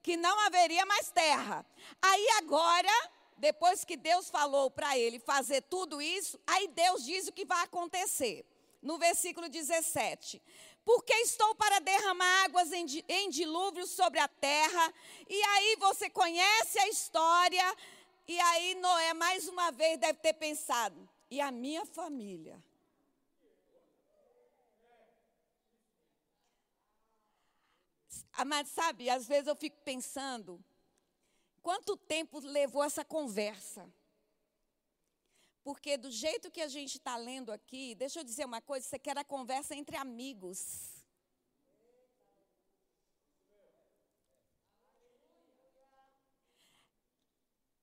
que 0.01 0.15
não 0.17 0.39
haveria 0.41 0.85
mais 0.85 1.11
terra. 1.11 1.65
Aí 2.01 2.27
agora, 2.37 3.11
depois 3.37 3.83
que 3.83 3.97
Deus 3.97 4.29
falou 4.29 4.69
para 4.69 4.97
ele 4.97 5.19
fazer 5.19 5.61
tudo 5.63 6.01
isso, 6.01 6.39
aí 6.45 6.67
Deus 6.69 7.03
diz 7.03 7.27
o 7.27 7.31
que 7.31 7.45
vai 7.45 7.63
acontecer. 7.63 8.45
No 8.81 8.97
versículo 8.97 9.47
17: 9.49 10.41
Porque 10.83 11.13
estou 11.13 11.55
para 11.55 11.79
derramar 11.79 12.45
águas 12.45 12.71
em, 12.71 12.85
em 13.07 13.29
dilúvio 13.29 13.87
sobre 13.87 14.19
a 14.19 14.27
terra. 14.27 14.93
E 15.29 15.41
aí 15.41 15.75
você 15.79 16.09
conhece 16.09 16.79
a 16.79 16.87
história. 16.89 17.77
E 18.27 18.39
aí 18.39 18.75
Noé, 18.75 19.13
mais 19.13 19.47
uma 19.47 19.71
vez, 19.71 19.97
deve 19.97 20.19
ter 20.19 20.33
pensado: 20.33 21.09
e 21.29 21.39
a 21.41 21.51
minha 21.51 21.85
família? 21.85 22.61
Mas 28.45 28.67
sabe, 28.69 29.09
às 29.09 29.27
vezes 29.27 29.47
eu 29.47 29.55
fico 29.55 29.77
pensando, 29.83 30.63
quanto 31.63 31.95
tempo 31.95 32.39
levou 32.41 32.83
essa 32.83 33.03
conversa? 33.05 33.91
Porque 35.63 35.95
do 35.97 36.11
jeito 36.11 36.51
que 36.51 36.61
a 36.61 36.67
gente 36.67 36.97
está 36.97 37.15
lendo 37.15 37.49
aqui, 37.49 37.95
deixa 37.95 38.19
eu 38.19 38.23
dizer 38.23 38.45
uma 38.45 38.61
coisa, 38.61 38.85
você 38.85 38.99
quer 38.99 39.17
a 39.17 39.23
conversa 39.23 39.73
entre 39.73 39.95
amigos. 39.95 40.61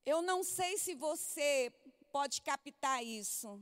Eu 0.05 0.21
não 0.21 0.43
sei 0.43 0.77
se 0.77 0.93
você 0.93 1.73
pode 2.11 2.41
captar 2.41 3.03
isso. 3.03 3.59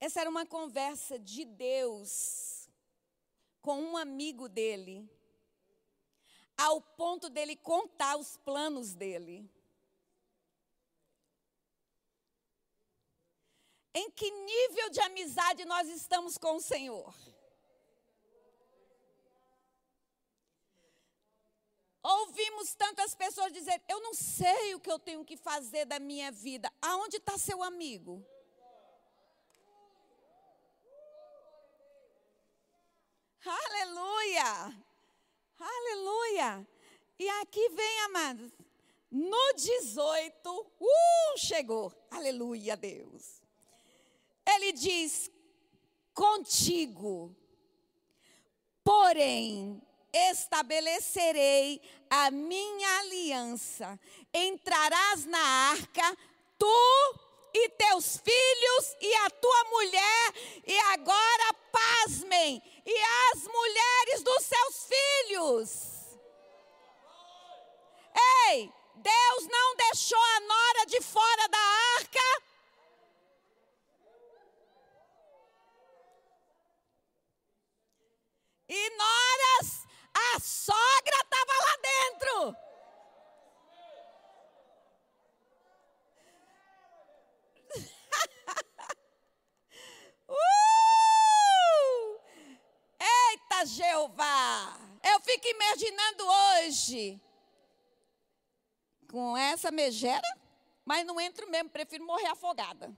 Essa 0.00 0.20
era 0.20 0.30
uma 0.30 0.46
conversa 0.46 1.18
de 1.18 1.44
Deus 1.44 2.68
com 3.60 3.82
um 3.82 3.96
amigo 3.96 4.48
dele 4.48 5.10
ao 6.58 6.80
ponto 6.80 7.30
dele 7.30 7.54
contar 7.54 8.16
os 8.16 8.36
planos 8.38 8.92
dele. 8.92 9.48
Em 13.94 14.10
que 14.10 14.30
nível 14.30 14.90
de 14.90 15.00
amizade 15.00 15.64
nós 15.64 15.88
estamos 15.88 16.36
com 16.36 16.56
o 16.56 16.60
Senhor? 16.60 17.14
Ouvimos 22.02 22.74
tantas 22.74 23.14
pessoas 23.14 23.52
dizer: 23.52 23.82
Eu 23.88 24.00
não 24.00 24.14
sei 24.14 24.74
o 24.74 24.80
que 24.80 24.90
eu 24.90 24.98
tenho 24.98 25.24
que 25.24 25.36
fazer 25.36 25.84
da 25.84 25.98
minha 25.98 26.30
vida. 26.32 26.72
Aonde 26.80 27.16
está 27.16 27.36
seu 27.38 27.62
amigo? 27.62 28.24
Aleluia! 33.44 34.87
Aleluia! 35.58 36.66
E 37.18 37.28
aqui 37.40 37.68
vem, 37.70 38.00
amados, 38.02 38.52
no 39.10 39.54
18, 39.54 40.66
uh, 40.80 41.38
chegou. 41.38 41.92
Aleluia, 42.10 42.76
Deus. 42.76 43.42
Ele 44.46 44.72
diz: 44.72 45.30
contigo, 46.14 47.34
porém, 48.84 49.82
estabelecerei 50.12 51.80
a 52.08 52.30
minha 52.30 52.98
aliança. 53.00 53.98
Entrarás 54.32 55.24
na 55.24 55.38
arca, 55.70 56.16
tu 56.56 57.27
e 57.54 57.68
teus 57.70 58.16
filhos 58.18 58.96
e 59.00 59.14
a 59.14 59.30
tua 59.30 59.64
mulher, 59.64 60.32
e 60.66 60.78
agora 60.92 61.54
pasmem, 61.72 62.62
e 62.84 62.98
as 63.32 63.42
mulheres 63.44 64.22
dos 64.22 64.44
seus 64.44 64.86
filhos. 64.86 65.98
Ei, 68.48 68.72
Deus 68.96 69.46
não 69.46 69.76
deixou 69.76 70.18
a 70.18 70.40
nora 70.40 70.86
de 70.86 71.00
fora 71.00 71.48
da 71.48 71.58
arca. 71.98 72.42
E 78.68 78.90
noras, 78.90 79.86
a 80.14 80.40
sogra 80.40 81.20
estava 81.22 81.52
lá 81.64 81.76
dentro. 81.82 82.56
Uh! 90.28 90.58
Eita 93.58 93.66
Jeová! 93.66 94.78
Eu 95.02 95.20
fico 95.20 95.48
imaginando 95.48 96.24
hoje 96.26 97.20
com 99.10 99.36
essa 99.36 99.70
megera, 99.72 100.28
mas 100.84 101.04
não 101.04 101.20
entro 101.20 101.48
mesmo, 101.50 101.68
prefiro 101.70 102.04
morrer 102.04 102.26
afogada. 102.26 102.94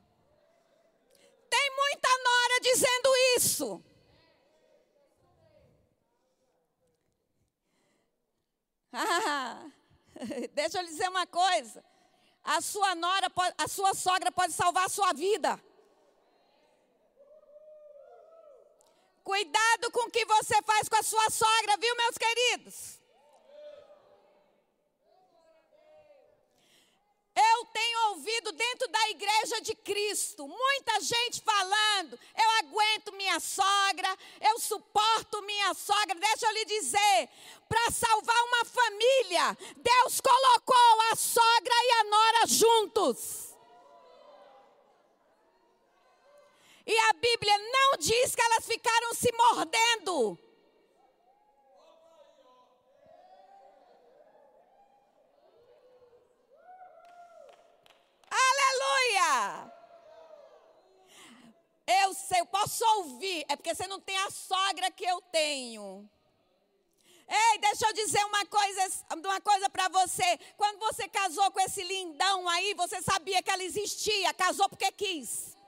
Tem 1.49 1.77
muita 1.77 2.09
nora 2.09 2.61
dizendo 2.63 3.09
isso. 3.37 3.85
Ah, 8.93 9.71
deixa 10.53 10.79
eu 10.79 10.83
lhe 10.83 10.89
dizer 10.89 11.09
uma 11.09 11.25
coisa. 11.25 11.83
A 12.43 12.61
sua 12.61 12.93
nora, 12.97 13.31
a 13.57 13.69
sua 13.69 13.95
sogra 13.95 14.33
pode 14.33 14.53
salvar 14.53 14.87
a 14.87 14.89
sua 14.89 15.13
vida. 15.13 15.63
Cuidado 19.23 19.91
com 19.91 20.09
o 20.09 20.11
que 20.11 20.25
você 20.25 20.63
faz 20.63 20.89
com 20.89 20.97
a 20.97 21.03
sua 21.03 21.31
sogra, 21.31 21.77
viu, 21.77 21.95
meus 21.97 22.17
queridos? 22.19 23.01
Eu 27.37 27.65
tenho 27.67 28.09
ouvido 28.11 28.53
dentro 28.53 28.89
da 28.89 29.11
igreja 29.11 29.61
de 29.61 29.75
Cristo 29.75 30.47
muita 30.47 31.01
gente 31.01 31.41
falando: 31.43 32.19
eu 32.37 32.51
aguento 32.59 33.13
minha 33.13 33.39
sogra, 33.41 34.17
eu 34.41 34.59
suporto 34.59 35.41
minha 35.43 35.73
sogra. 35.75 36.15
Deixa 36.17 36.47
eu 36.47 36.53
lhe 36.53 36.65
dizer: 36.65 37.29
para 37.69 37.91
salvar 37.91 38.43
uma 38.45 38.65
família, 38.65 39.59
Deus 39.77 40.21
colocou 40.21 41.01
a 41.13 41.17
sogra 41.17 41.75
e 41.75 41.93
a 41.93 42.05
nora 42.05 42.47
juntos. 42.47 43.50
E 46.91 46.99
a 46.99 47.13
Bíblia 47.13 47.57
não 47.57 47.99
diz 48.01 48.35
que 48.35 48.43
elas 48.43 48.67
ficaram 48.67 49.15
se 49.15 49.31
mordendo. 49.33 50.37
Aleluia! 58.29 59.73
Eu 61.87 62.13
sei, 62.13 62.41
eu 62.41 62.47
posso 62.47 62.85
ouvir, 62.97 63.45
é 63.49 63.55
porque 63.55 63.73
você 63.73 63.87
não 63.87 64.01
tem 64.01 64.19
a 64.19 64.31
sogra 64.33 64.91
que 64.91 65.05
eu 65.05 65.21
tenho. 65.31 66.11
Ei, 67.29 67.59
deixa 67.59 67.87
eu 67.87 67.93
dizer 67.93 68.25
uma 68.25 68.45
coisa, 68.47 69.07
uma 69.15 69.41
coisa 69.41 69.71
para 69.71 69.89
você. 69.91 70.41
Quando 70.57 70.81
você 70.81 71.09
casou 71.09 71.53
com 71.53 71.61
esse 71.61 71.85
lindão 71.85 72.49
aí, 72.49 72.75
você 72.75 73.01
sabia 73.01 73.41
que 73.45 73.51
ela 73.53 73.63
existia, 73.63 74.35
casou 74.35 74.69
porque 74.69 74.91
quis. 74.91 75.60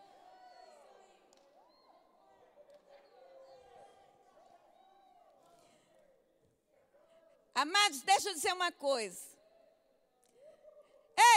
Amados, 7.54 8.00
deixa 8.02 8.30
eu 8.30 8.34
dizer 8.34 8.52
uma 8.52 8.72
coisa. 8.72 9.20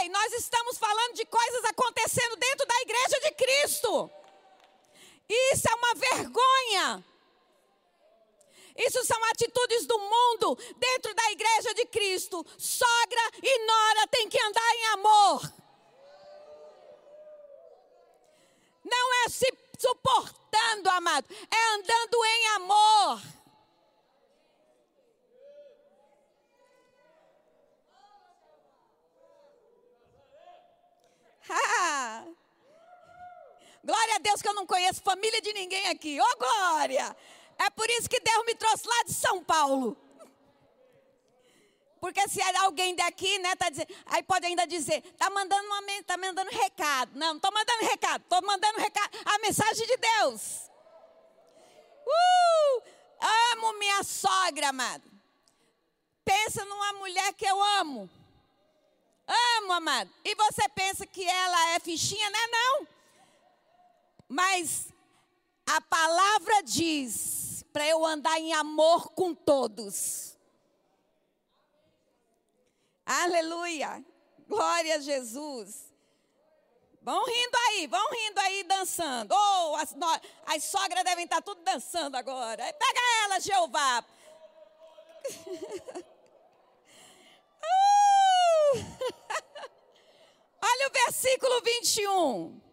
Ei, 0.00 0.08
nós 0.08 0.32
estamos 0.32 0.78
falando 0.78 1.14
de 1.14 1.26
coisas 1.26 1.64
acontecendo 1.64 2.36
dentro 2.36 2.66
da 2.66 2.80
igreja 2.80 3.20
de 3.20 3.32
Cristo. 3.32 4.10
Isso 5.28 5.68
é 5.68 5.74
uma 5.74 5.94
vergonha. 5.94 7.04
Isso 8.76 9.04
são 9.04 9.22
atitudes 9.26 9.86
do 9.86 9.98
mundo 9.98 10.54
dentro 10.76 11.14
da 11.14 11.30
igreja 11.32 11.74
de 11.74 11.86
Cristo. 11.86 12.44
Sogra 12.58 13.30
e 13.42 13.66
nora 13.66 14.06
têm 14.08 14.28
que 14.28 14.40
andar 14.40 14.74
em 14.74 14.86
amor. 14.86 15.52
Não 18.84 19.24
é 19.24 19.28
se 19.28 19.52
suportando, 19.78 20.88
amado, 20.90 21.26
é 21.50 21.74
andando 21.74 22.24
em 22.24 22.46
amor. 22.48 23.22
Glória 33.86 34.16
a 34.16 34.18
Deus 34.18 34.42
que 34.42 34.48
eu 34.48 34.54
não 34.54 34.66
conheço 34.66 35.00
família 35.00 35.40
de 35.40 35.52
ninguém 35.52 35.86
aqui. 35.86 36.20
Ô 36.20 36.24
oh, 36.24 36.38
glória! 36.38 37.16
É 37.56 37.70
por 37.70 37.88
isso 37.90 38.10
que 38.10 38.18
Deus 38.18 38.44
me 38.44 38.56
trouxe 38.56 38.84
lá 38.84 39.04
de 39.04 39.14
São 39.14 39.44
Paulo. 39.44 39.96
Porque 42.00 42.28
se 42.28 42.42
alguém 42.58 42.96
daqui, 42.96 43.38
né, 43.38 43.54
tá 43.54 43.70
dizendo, 43.70 43.94
aí 44.06 44.24
pode 44.24 44.44
ainda 44.44 44.66
dizer, 44.66 45.02
tá 45.16 45.30
mandando 45.30 45.64
uma, 45.66 45.82
tá 46.04 46.16
mandando 46.16 46.50
recado. 46.50 47.12
Não, 47.14 47.34
não 47.34 47.40
tô 47.40 47.48
mandando 47.52 47.84
recado, 47.84 48.24
tô 48.28 48.42
mandando 48.42 48.78
recado, 48.80 49.18
a 49.24 49.38
mensagem 49.38 49.86
de 49.86 49.96
Deus. 49.96 50.68
Uh! 52.08 52.82
Amo 53.52 53.72
minha 53.74 54.02
sogra, 54.02 54.70
amado. 54.70 55.08
Pensa 56.24 56.64
numa 56.64 56.92
mulher 56.94 57.32
que 57.34 57.46
eu 57.46 57.62
amo. 57.78 58.10
Amo, 59.28 59.72
amado. 59.72 60.10
E 60.24 60.34
você 60.34 60.68
pensa 60.70 61.06
que 61.06 61.24
ela 61.24 61.70
é 61.70 61.80
fichinha, 61.80 62.28
né? 62.30 62.46
Não. 62.48 62.95
Mas 64.28 64.92
a 65.66 65.80
palavra 65.80 66.62
diz 66.62 67.64
para 67.72 67.86
eu 67.86 68.04
andar 68.04 68.38
em 68.38 68.52
amor 68.54 69.10
com 69.10 69.34
todos. 69.34 70.36
Aleluia. 73.04 74.04
Glória 74.48 74.96
a 74.96 75.00
Jesus. 75.00 75.92
Vão 77.02 77.24
rindo 77.24 77.56
aí, 77.68 77.86
vão 77.86 78.10
rindo 78.10 78.40
aí 78.40 78.64
dançando. 78.64 79.32
Oh, 79.32 79.76
as, 79.76 79.94
as 80.46 80.64
sogras 80.64 81.04
devem 81.04 81.24
estar 81.24 81.40
tudo 81.40 81.62
dançando 81.62 82.16
agora. 82.16 82.64
Pega 82.72 83.00
ela, 83.24 83.38
Jeová. 83.38 84.04
uh! 87.62 88.76
Olha 90.62 90.88
o 90.88 90.92
versículo 90.92 91.62
21. 91.62 92.65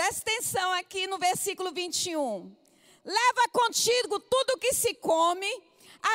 Presta 0.00 0.30
atenção 0.30 0.72
aqui 0.72 1.06
no 1.06 1.18
versículo 1.18 1.72
21. 1.72 2.56
Leva 3.04 3.48
contigo 3.52 4.18
tudo 4.18 4.56
que 4.56 4.72
se 4.72 4.94
come, 4.94 5.46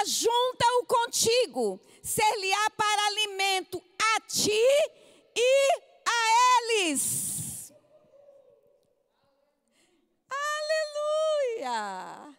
ajunta-o 0.01 0.85
contigo, 0.87 1.79
ser-lhe-á 2.01 2.71
para 2.71 3.05
alimento 3.05 3.79
a 4.01 4.21
ti 4.21 4.59
e 5.35 5.69
a 6.03 6.81
eles. 6.81 7.71
Aleluia! 11.61 12.35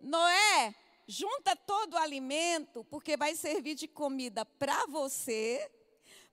Noé, 0.00 0.72
junta 1.04 1.56
todo 1.56 1.94
o 1.94 1.98
alimento, 1.98 2.84
porque 2.84 3.16
vai 3.16 3.34
servir 3.34 3.74
de 3.74 3.88
comida 3.88 4.44
para 4.44 4.86
você, 4.86 5.68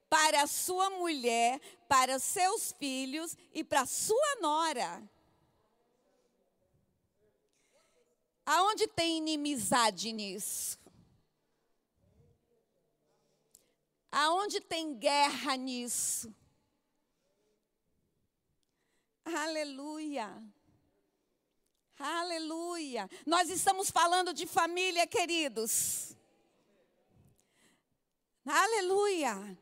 para 0.10 0.42
a 0.42 0.48
sua 0.48 0.90
mulher, 0.90 1.62
para 1.88 2.18
seus 2.20 2.72
filhos 2.74 3.38
e 3.54 3.64
para 3.64 3.86
sua 3.86 4.36
nora. 4.42 5.04
Aonde 8.46 8.88
tem 8.88 9.18
inimizade 9.18 10.12
nisso? 10.12 10.80
Aonde 14.12 14.60
tem 14.60 14.98
guerra 14.98 15.56
nisso? 15.56 16.34
Aleluia. 19.24 20.44
Aleluia. 22.00 23.08
Nós 23.26 23.50
estamos 23.50 23.92
falando 23.92 24.34
de 24.34 24.48
família, 24.48 25.06
queridos. 25.06 26.16
Aleluia. 28.46 29.58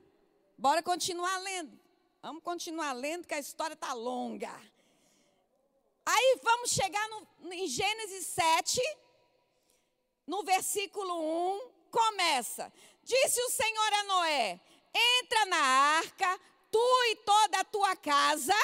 Bora 0.59 0.81
continuar 0.81 1.37
lendo. 1.37 1.79
Vamos 2.19 2.41
continuar 2.41 2.91
lendo, 2.93 3.27
que 3.27 3.33
a 3.35 3.39
história 3.39 3.75
está 3.75 3.93
longa. 3.93 4.51
Aí 6.03 6.39
vamos 6.41 6.71
chegar 6.71 7.07
no, 7.09 7.53
em 7.53 7.67
Gênesis 7.67 8.25
7, 8.25 8.81
no 10.25 10.41
versículo 10.43 11.13
1, 11.57 11.71
começa. 11.91 12.73
Disse 13.03 13.39
o 13.39 13.51
Senhor 13.51 13.93
a 13.93 14.03
Noé: 14.05 14.59
Entra 15.21 15.45
na 15.45 15.57
arca, 15.57 16.39
tu 16.71 17.03
e 17.11 17.15
toda 17.17 17.59
a 17.59 17.63
tua 17.63 17.95
casa, 17.95 18.55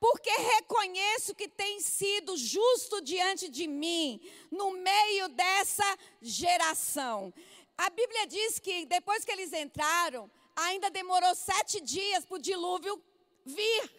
porque 0.00 0.30
reconheço 0.30 1.34
que 1.34 1.48
tem 1.48 1.80
sido 1.82 2.34
justo 2.34 3.02
diante 3.02 3.50
de 3.50 3.66
mim, 3.66 4.22
no 4.50 4.70
meio 4.70 5.28
dessa 5.28 5.98
geração. 6.22 7.32
A 7.76 7.90
Bíblia 7.90 8.26
diz 8.26 8.58
que 8.58 8.86
depois 8.86 9.22
que 9.22 9.32
eles 9.32 9.52
entraram, 9.52 10.30
ainda 10.56 10.90
demorou 10.90 11.34
sete 11.34 11.80
dias 11.80 12.24
para 12.24 12.36
o 12.36 12.40
dilúvio 12.40 13.02
vir. 13.44 13.90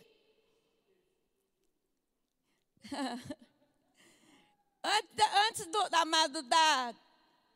Antes 5.50 5.66
do, 5.68 5.96
amado, 5.96 6.44
da, 6.44 6.96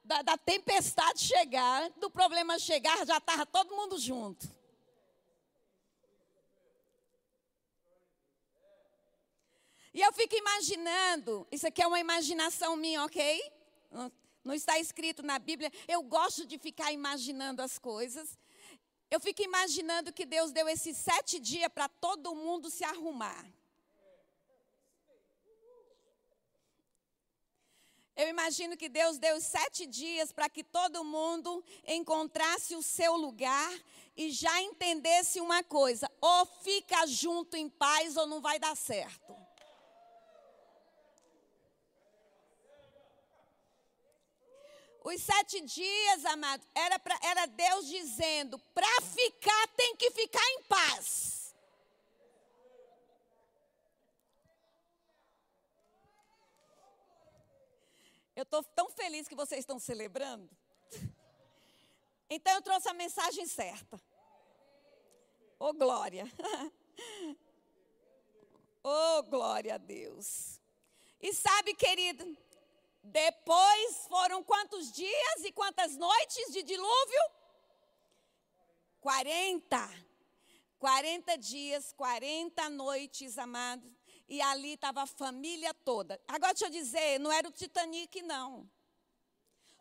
da, 0.04 0.22
da 0.24 0.38
tempestade 0.38 1.20
chegar, 1.20 1.90
do 1.92 2.10
problema 2.10 2.58
chegar, 2.58 3.06
já 3.06 3.18
estava 3.18 3.46
todo 3.46 3.76
mundo 3.76 3.98
junto. 4.00 4.50
E 9.94 10.02
eu 10.02 10.14
fico 10.14 10.36
imaginando, 10.36 11.48
isso 11.52 11.68
aqui 11.68 11.82
é 11.82 11.88
uma 11.88 12.00
imaginação 12.00 12.76
minha, 12.76 13.04
ok? 13.04 13.42
Não 14.44 14.54
está 14.54 14.80
escrito 14.80 15.22
na 15.24 15.38
Bíblia. 15.38 15.72
Eu 15.88 16.02
gosto 16.04 16.46
de 16.46 16.58
ficar 16.58 16.92
imaginando 16.92 17.62
as 17.62 17.78
coisas. 17.78 18.38
Eu 19.12 19.19
fico 19.19 19.41
imaginando 19.41 20.13
que 20.13 20.26
Deus 20.26 20.52
deu 20.52 20.67
esses 20.69 20.95
sete 20.98 21.39
dias 21.39 21.72
para 21.74 21.89
todo 21.89 22.36
mundo 22.36 22.69
se 22.69 22.84
arrumar. 22.84 23.45
Eu 28.15 28.28
imagino 28.28 28.76
que 28.76 28.89
Deus 28.89 29.17
deu 29.17 29.39
sete 29.39 29.86
dias 29.86 30.32
para 30.32 30.50
que 30.50 30.62
todo 30.62 31.06
mundo 31.06 31.63
encontrasse 31.88 32.76
o 32.76 32.84
seu 32.84 33.15
lugar 33.15 33.72
e 34.15 34.30
já 34.30 34.62
entendesse 34.62 35.39
uma 35.39 35.63
coisa: 35.63 36.12
ou 36.19 36.45
fica 36.45 37.08
junto 37.08 37.56
em 37.56 37.69
paz 37.69 38.17
ou 38.17 38.28
não 38.28 38.41
vai 38.41 38.60
dar 38.60 38.76
certo. 38.76 39.38
Os 45.04 45.22
sete 45.22 45.62
dias, 45.62 46.26
amado, 46.26 46.66
era, 46.76 47.00
pra, 47.00 47.18
era 47.24 47.46
Deus 47.46 47.88
dizendo: 47.88 48.60
para 48.74 49.02
ficar 49.02 49.68
tem 49.76 49.96
que 49.96 50.12
ficar 50.12 50.46
em 50.52 50.64
paz. 50.64 51.56
Eu 58.36 58.44
estou 58.44 58.64
tão 58.64 58.90
feliz 58.90 59.28
que 59.28 59.36
vocês 59.36 59.60
estão 59.60 59.80
celebrando. 59.80 60.50
Então 62.30 62.54
eu 62.54 62.62
trouxe 62.62 62.88
a 62.88 62.94
mensagem 62.94 63.46
certa. 63.46 63.98
Ô 65.60 65.66
oh, 65.66 65.74
glória. 65.74 66.26
Ô 68.82 68.90
oh, 68.90 69.24
glória 69.24 69.76
a 69.76 69.78
Deus. 69.78 70.62
E 71.22 71.34
sabe, 71.34 71.74
querido, 71.74 72.38
depois 73.04 74.08
foram 74.08 74.44
quantos 74.44 74.92
dias 74.92 75.46
e 75.46 75.52
quantas 75.52 75.96
noites 75.98 76.52
de 76.52 76.64
dilúvio? 76.64 77.22
40. 79.02 80.10
40 80.78 81.38
dias, 81.38 81.94
40 81.94 82.70
noites, 82.70 83.38
amados 83.38 84.00
e 84.30 84.42
ali 84.42 84.74
estava 84.74 85.02
a 85.02 85.08
família 85.08 85.74
toda. 85.74 86.22
Agora 86.28 86.54
deixa 86.54 86.68
eu 86.68 86.70
dizer, 86.70 87.20
não 87.20 87.32
era 87.32 87.48
o 87.48 87.52
Titanic, 87.52 88.22
não. 88.22 88.70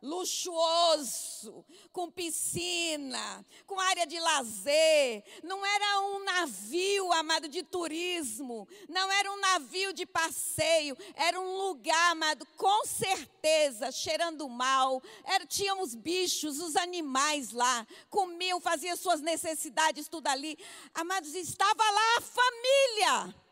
Luxuoso, 0.00 1.64
com 1.92 2.08
piscina, 2.08 3.44
com 3.66 3.80
área 3.80 4.06
de 4.06 4.18
lazer. 4.20 5.24
Não 5.42 5.64
era 5.66 6.00
um 6.02 6.24
navio, 6.24 7.12
amado, 7.12 7.48
de 7.48 7.64
turismo. 7.64 8.68
Não 8.88 9.10
era 9.10 9.32
um 9.32 9.40
navio 9.40 9.92
de 9.92 10.06
passeio. 10.06 10.96
Era 11.14 11.40
um 11.40 11.56
lugar, 11.56 12.12
amado, 12.12 12.46
com 12.56 12.86
certeza, 12.86 13.90
cheirando 13.90 14.48
mal. 14.48 15.02
Era, 15.24 15.44
tínhamos 15.44 15.96
bichos, 15.96 16.60
os 16.60 16.76
animais 16.76 17.50
lá. 17.50 17.84
Comiam, 18.08 18.60
faziam 18.60 18.96
suas 18.96 19.20
necessidades, 19.20 20.08
tudo 20.08 20.28
ali. 20.28 20.56
Amados, 20.94 21.34
estava 21.34 21.82
lá 21.82 22.16
a 22.18 22.20
família 22.20 23.47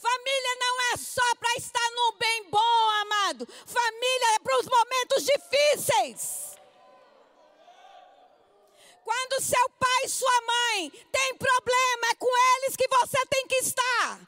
Família 0.00 0.54
não 0.60 0.92
é 0.92 0.96
só 0.96 1.34
para 1.34 1.56
estar 1.56 1.90
no 1.90 2.12
bem 2.12 2.44
bom, 2.50 2.90
amado. 3.02 3.48
Família 3.66 4.34
é 4.36 4.38
para 4.38 4.58
os 4.60 4.66
momentos 4.66 5.24
difíceis. 5.24 6.56
Quando 9.04 9.42
seu 9.42 9.70
pai 9.70 10.04
e 10.04 10.08
sua 10.08 10.40
mãe 10.42 10.90
têm 11.10 11.34
problema, 11.36 12.10
é 12.10 12.14
com 12.14 12.30
eles 12.54 12.76
que 12.76 12.86
você 12.86 13.26
tem 13.26 13.46
que 13.48 13.56
estar. 13.56 14.20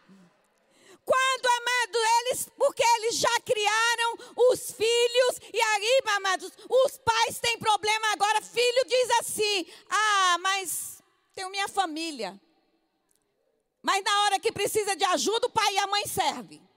Quando, 1.05 1.47
amado, 1.47 1.99
eles, 2.19 2.49
porque 2.57 2.83
eles 2.83 3.17
já 3.17 3.41
criaram 3.41 4.19
os 4.51 4.73
filhos, 4.73 5.41
e 5.53 5.61
aí, 5.61 6.03
amados, 6.17 6.53
os 6.69 6.99
pais 6.99 7.39
têm 7.39 7.59
problema 7.59 8.13
agora. 8.13 8.43
Filho 8.43 8.85
diz 8.87 9.11
assim: 9.21 9.67
Ah, 9.89 10.37
mas 10.41 11.01
tenho 11.33 11.51
minha 11.51 11.69
família. 11.69 12.41
Mas 13.83 14.05
na 14.05 14.25
hora 14.25 14.41
que 14.41 14.53
precisa 14.53 14.95
de 14.95 15.05
ajuda, 15.05 15.47
o 15.47 15.51
pai 15.51 15.75
e 15.75 15.79
a 15.79 15.87
mãe 15.87 16.07
servem. 16.07 16.69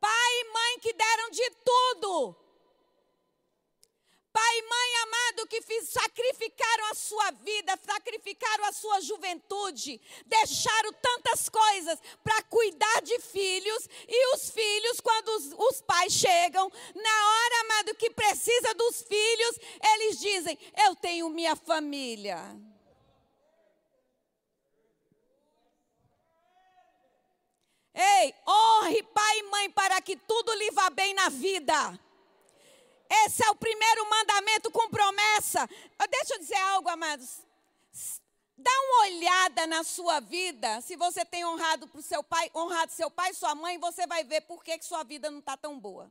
Pai 0.00 0.40
e 0.40 0.52
mãe 0.52 0.78
que 0.80 0.92
deram 0.92 1.30
de 1.30 1.50
tudo 1.64 2.45
Pai 4.36 4.58
e 4.58 4.62
mãe 4.68 4.96
amado 5.02 5.46
que 5.46 5.62
sacrificaram 5.80 6.90
a 6.90 6.94
sua 6.94 7.30
vida, 7.30 7.78
sacrificaram 7.82 8.66
a 8.66 8.72
sua 8.72 9.00
juventude, 9.00 9.98
deixaram 10.26 10.92
tantas 10.92 11.48
coisas 11.48 11.98
para 12.22 12.42
cuidar 12.42 13.00
de 13.00 13.18
filhos, 13.18 13.88
e 14.06 14.34
os 14.34 14.50
filhos, 14.50 15.00
quando 15.00 15.28
os, 15.28 15.54
os, 15.56 15.80
pais 15.80 16.12
chegam, 16.12 16.70
na 16.94 17.28
hora, 17.28 17.60
amado, 17.62 17.94
que 17.94 18.10
precisa 18.10 18.74
dos 18.74 19.00
filhos, 19.00 19.58
eles 19.94 20.20
dizem: 20.20 20.58
Eu 20.84 20.94
tenho 20.94 21.30
minha 21.30 21.56
família. 21.56 22.38
Ei, 27.94 28.34
honre 28.46 29.02
pai 29.02 29.38
e 29.38 29.42
mãe 29.44 29.70
para 29.70 29.98
que 30.02 30.14
tudo 30.14 30.52
lhe 30.52 30.70
vá 30.72 30.90
bem 30.90 31.14
na 31.14 31.30
vida. 31.30 31.98
Esse 33.08 33.44
é 33.44 33.50
o 33.50 33.56
primeiro 33.56 34.08
mandamento 34.08 34.70
com 34.70 34.88
promessa. 34.88 35.68
Deixa 36.10 36.34
eu 36.34 36.38
dizer 36.38 36.56
algo, 36.56 36.88
amados. 36.88 37.42
Dá 38.58 38.70
uma 38.70 39.00
olhada 39.06 39.66
na 39.66 39.84
sua 39.84 40.20
vida. 40.20 40.80
Se 40.80 40.96
você 40.96 41.24
tem 41.24 41.44
honrado 41.44 41.90
seu 42.02 42.22
pai, 42.22 42.50
honrado 42.54 42.90
seu 42.92 43.10
pai, 43.10 43.34
sua 43.34 43.54
mãe, 43.54 43.78
você 43.78 44.06
vai 44.06 44.24
ver 44.24 44.42
por 44.42 44.64
que, 44.64 44.78
que 44.78 44.84
sua 44.84 45.04
vida 45.04 45.30
não 45.30 45.40
está 45.40 45.56
tão 45.56 45.78
boa. 45.78 46.10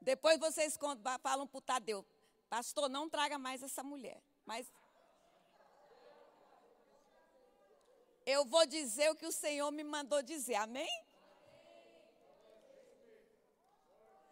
Depois 0.00 0.38
vocês 0.38 0.78
falam 1.22 1.46
para 1.46 1.58
o 1.58 1.60
Tadeu, 1.60 2.04
pastor, 2.48 2.88
não 2.88 3.08
traga 3.08 3.38
mais 3.38 3.62
essa 3.62 3.82
mulher. 3.82 4.20
Mas 4.46 4.72
eu 8.30 8.44
vou 8.44 8.64
dizer 8.66 9.10
o 9.10 9.16
que 9.16 9.26
o 9.26 9.32
Senhor 9.32 9.70
me 9.70 9.84
mandou 9.84 10.22
dizer. 10.22 10.54
Amém? 10.54 10.88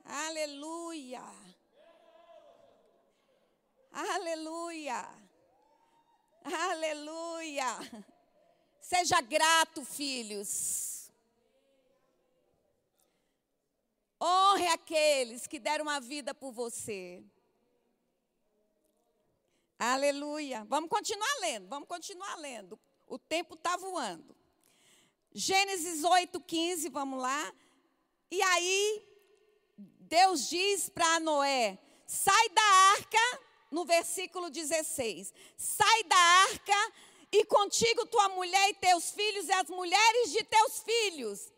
Aleluia. 0.04 1.22
Aleluia. 3.92 5.08
Aleluia. 6.44 7.66
Seja 8.80 9.20
grato, 9.20 9.84
filhos. 9.84 11.10
Honre 14.20 14.66
aqueles 14.68 15.46
que 15.46 15.58
deram 15.58 15.88
a 15.88 16.00
vida 16.00 16.34
por 16.34 16.52
você. 16.52 17.22
Aleluia. 19.78 20.64
Vamos 20.64 20.90
continuar 20.90 21.34
lendo, 21.40 21.68
vamos 21.68 21.88
continuar 21.88 22.34
lendo. 22.36 22.78
O 23.08 23.18
tempo 23.18 23.54
está 23.54 23.76
voando. 23.76 24.36
Gênesis 25.32 26.02
8,15, 26.02 26.90
vamos 26.90 27.20
lá. 27.20 27.54
E 28.30 28.42
aí, 28.42 29.06
Deus 29.76 30.48
diz 30.48 30.88
para 30.88 31.20
Noé: 31.20 31.78
sai 32.06 32.48
da 32.50 32.62
arca, 32.96 33.40
no 33.70 33.84
versículo 33.84 34.50
16: 34.50 35.32
sai 35.56 36.04
da 36.04 36.16
arca 36.16 36.92
e 37.32 37.44
contigo 37.44 38.06
tua 38.06 38.28
mulher 38.30 38.70
e 38.70 38.74
teus 38.74 39.10
filhos 39.10 39.48
e 39.48 39.52
as 39.52 39.68
mulheres 39.68 40.32
de 40.32 40.44
teus 40.44 40.82
filhos. 40.82 41.52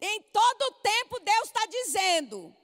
Em 0.00 0.22
todo 0.22 0.62
o 0.62 0.72
tempo, 0.72 1.20
Deus 1.20 1.44
está 1.44 1.66
dizendo: 1.66 2.54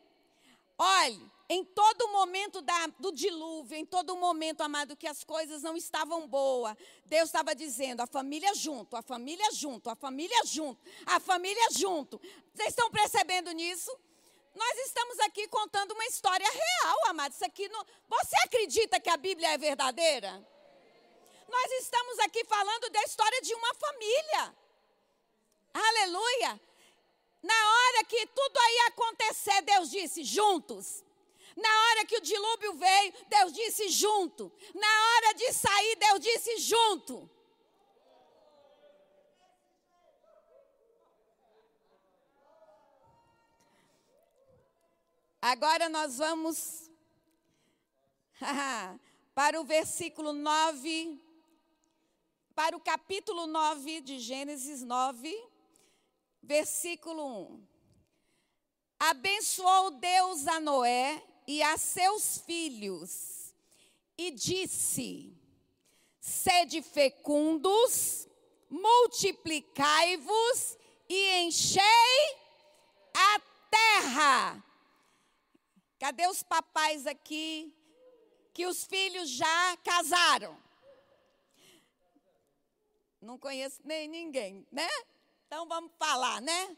olhe, 0.79 1.31
em 1.53 1.65
todo 1.65 2.07
momento 2.13 2.63
da, 2.63 2.87
do 3.01 3.11
dilúvio, 3.11 3.77
em 3.77 3.85
todo 3.85 4.17
momento, 4.17 4.61
amado, 4.61 4.97
que 4.97 5.09
as 5.09 5.25
coisas 5.25 5.65
não 5.65 5.77
estavam 5.77 6.29
boas, 6.29 6.77
Deus 7.07 7.25
estava 7.25 7.57
dizendo: 7.57 8.01
a 8.01 8.07
família 8.07 8.55
junto, 8.55 8.97
a 8.97 9.03
família 9.03 9.51
junto, 9.53 9.91
a 9.91 9.97
família 9.97 10.45
junto, 10.47 10.81
a 11.05 11.19
família 11.19 11.69
junto. 11.73 12.21
Vocês 12.55 12.69
estão 12.69 12.89
percebendo 12.93 13.51
nisso? 13.51 13.91
Nós 14.55 14.79
estamos 14.87 15.19
aqui 15.21 15.49
contando 15.49 15.91
uma 15.91 16.07
história 16.07 16.47
real, 16.49 16.99
amado. 17.09 17.33
Isso 17.33 17.45
aqui 17.45 17.69
não... 17.69 17.85
Você 18.09 18.37
acredita 18.45 19.01
que 19.01 19.11
a 19.11 19.17
Bíblia 19.17 19.49
é 19.49 19.59
verdadeira? 19.59 20.31
Nós 21.49 21.73
estamos 21.81 22.19
aqui 22.21 22.45
falando 22.45 22.91
da 22.91 23.03
história 23.03 23.43
de 23.43 23.53
uma 23.55 23.75
família. 23.75 24.55
Aleluia! 25.75 26.61
Na 27.43 27.71
hora 27.71 28.05
que 28.05 28.25
tudo 28.27 28.57
aí 28.57 28.79
acontecer, 28.87 29.63
Deus 29.63 29.91
disse: 29.91 30.23
juntos. 30.23 31.10
Na 31.61 31.69
hora 31.69 32.07
que 32.07 32.17
o 32.17 32.21
dilúvio 32.21 32.75
veio, 32.75 33.13
Deus 33.29 33.53
disse 33.53 33.89
junto. 33.91 34.51
Na 34.75 34.89
hora 34.89 35.35
de 35.35 35.53
sair, 35.53 35.97
Deus 35.97 36.21
disse 36.21 36.57
junto. 36.59 37.31
Agora 45.43 45.89
nós 45.89 46.19
vamos 46.19 46.91
para 49.35 49.61
o 49.61 49.65
versículo 49.65 50.33
9, 50.33 51.19
para 52.55 52.77
o 52.77 52.81
capítulo 52.81 53.47
9 53.47 54.03
de 54.03 54.19
Gênesis 54.19 54.83
9, 54.83 55.35
versículo 56.43 57.25
1. 57.55 57.67
Abençoou 58.99 59.93
Deus 59.93 60.47
a 60.47 60.61
Noé 60.61 61.30
e 61.51 61.63
a 61.65 61.77
seus 61.77 62.39
filhos, 62.39 63.53
e 64.17 64.31
disse: 64.31 65.37
Sede 66.21 66.81
fecundos, 66.81 68.29
multiplicai-vos 68.69 70.79
e 71.09 71.41
enchei 71.41 72.39
a 73.13 73.41
terra. 73.69 74.65
Cadê 75.99 76.29
os 76.29 76.41
papais 76.41 77.05
aqui 77.05 77.77
que 78.55 78.65
os 78.65 78.85
filhos 78.85 79.29
já 79.29 79.77
casaram? 79.79 80.57
Não 83.21 83.37
conheço 83.37 83.81
nem 83.85 84.07
ninguém, 84.07 84.65
né? 84.71 84.89
Então 85.49 85.67
vamos 85.67 85.91
falar, 85.99 86.41
né? 86.41 86.77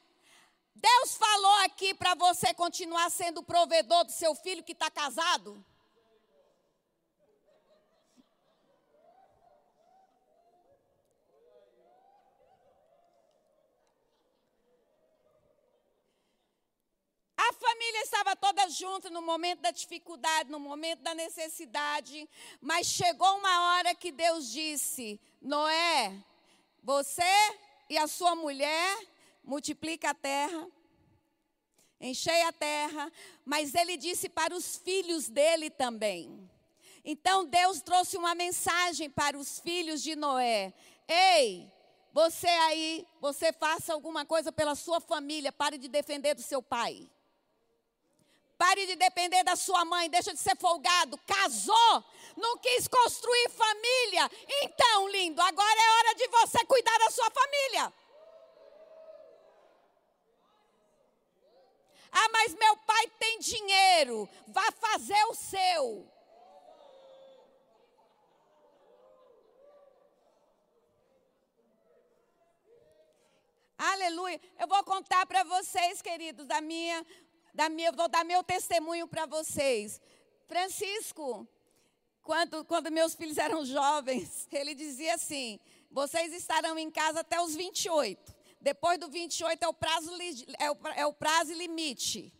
Deus 0.75 1.17
falou 1.17 1.55
aqui 1.65 1.95
para 1.95 2.15
você 2.15 2.53
continuar 2.55 3.11
sendo 3.11 3.43
provedor 3.43 4.05
do 4.05 4.13
seu 4.13 4.35
filho 4.35 4.65
que 4.65 4.73
está 4.73 4.91
casado? 4.91 5.65
A 17.37 17.53
família 17.55 18.03
estava 18.03 18.35
toda 18.37 18.69
junta 18.71 19.11
no 19.11 19.21
momento 19.21 19.61
da 19.61 19.71
dificuldade, 19.71 20.51
no 20.51 20.59
momento 20.59 21.01
da 21.01 21.15
necessidade, 21.15 22.29
mas 22.61 22.87
chegou 22.87 23.37
uma 23.37 23.77
hora 23.77 23.95
que 23.95 24.11
Deus 24.11 24.51
disse: 24.51 25.21
Noé, 25.41 26.25
você 26.83 27.23
e 27.91 27.99
a 27.99 28.07
sua 28.07 28.35
mulher 28.35 29.12
multiplica 29.43 30.11
a 30.11 30.15
terra, 30.15 30.69
enchei 32.01 32.43
a 32.43 32.53
terra, 32.53 33.13
mas 33.45 33.75
ele 33.75 33.97
disse 33.97 34.29
para 34.29 34.55
os 34.55 34.77
filhos 34.77 35.29
dele 35.29 35.71
também. 35.71 36.51
Então 37.05 37.45
Deus 37.45 37.81
trouxe 37.81 38.17
uma 38.17 38.35
mensagem 38.35 39.11
para 39.11 39.37
os 39.37 39.59
filhos 39.59 40.03
de 40.03 40.15
Noé: 40.15 40.73
Ei, 41.09 41.71
você 42.13 42.47
aí, 42.47 43.07
você 43.21 43.53
faça 43.53 43.93
alguma 43.93 44.25
coisa 44.25 44.53
pela 44.53 44.75
sua 44.75 45.01
família, 45.01 45.51
pare 45.51 45.79
de 45.79 45.89
defender 45.89 46.35
do 46.35 46.43
seu 46.43 46.63
pai. 46.63 47.09
Pare 48.59 48.87
de 48.87 48.95
depender 48.95 49.43
da 49.43 49.57
sua 49.57 49.85
mãe, 49.85 50.09
deixa 50.09 50.33
de 50.33 50.39
ser 50.39 50.57
folgado. 50.57 51.19
Casou, 51.27 52.05
não 52.37 52.59
quis 52.59 52.87
construir 52.87 53.51
família. 53.51 54.31
Então, 54.63 55.09
lindo, 55.09 55.43
agora 55.43 55.81
é 55.81 55.91
hora 55.97 56.15
de 56.15 56.29
você 56.29 56.65
cuidar 56.65 56.97
da 56.99 57.11
sua 57.11 57.29
família. 57.31 57.93
Ah, 62.13 62.29
mas 62.31 62.55
meu 62.55 62.77
pai 62.77 63.09
tem 63.19 63.39
dinheiro. 63.39 64.29
Vá 64.49 64.71
fazer 64.73 65.25
o 65.31 65.35
seu. 65.35 66.07
Aleluia. 73.79 74.41
Eu 74.61 74.69
vou 74.69 74.85
contar 74.85 75.27
para 75.27 75.43
vocês, 75.43 76.01
queridos, 76.01 76.47
da 76.47 76.61
minha, 76.61 77.05
da 77.53 77.69
minha, 77.69 77.91
vou 77.91 78.09
dar 78.09 78.25
meu 78.25 78.45
testemunho 78.45 79.09
para 79.09 79.27
vocês. 79.27 80.01
Francisco, 80.47 81.49
quando, 82.23 82.65
quando 82.65 82.93
meus 82.93 83.15
filhos 83.15 83.39
eram 83.39 83.65
jovens, 83.65 84.47
ele 84.53 84.75
dizia 84.75 85.15
assim: 85.15 85.59
vocês 85.91 86.33
estarão 86.33 86.79
em 86.79 86.91
casa 86.91 87.21
até 87.21 87.41
os 87.41 87.57
28. 87.57 88.42
Depois 88.63 88.97
do 88.97 89.09
28 89.09 89.61
é 89.63 89.69
o 89.69 89.75
prazo, 89.75 90.11
é 90.17 91.01
é 91.01 91.07
o 91.07 91.13
prazo 91.13 91.53
limite. 91.53 92.33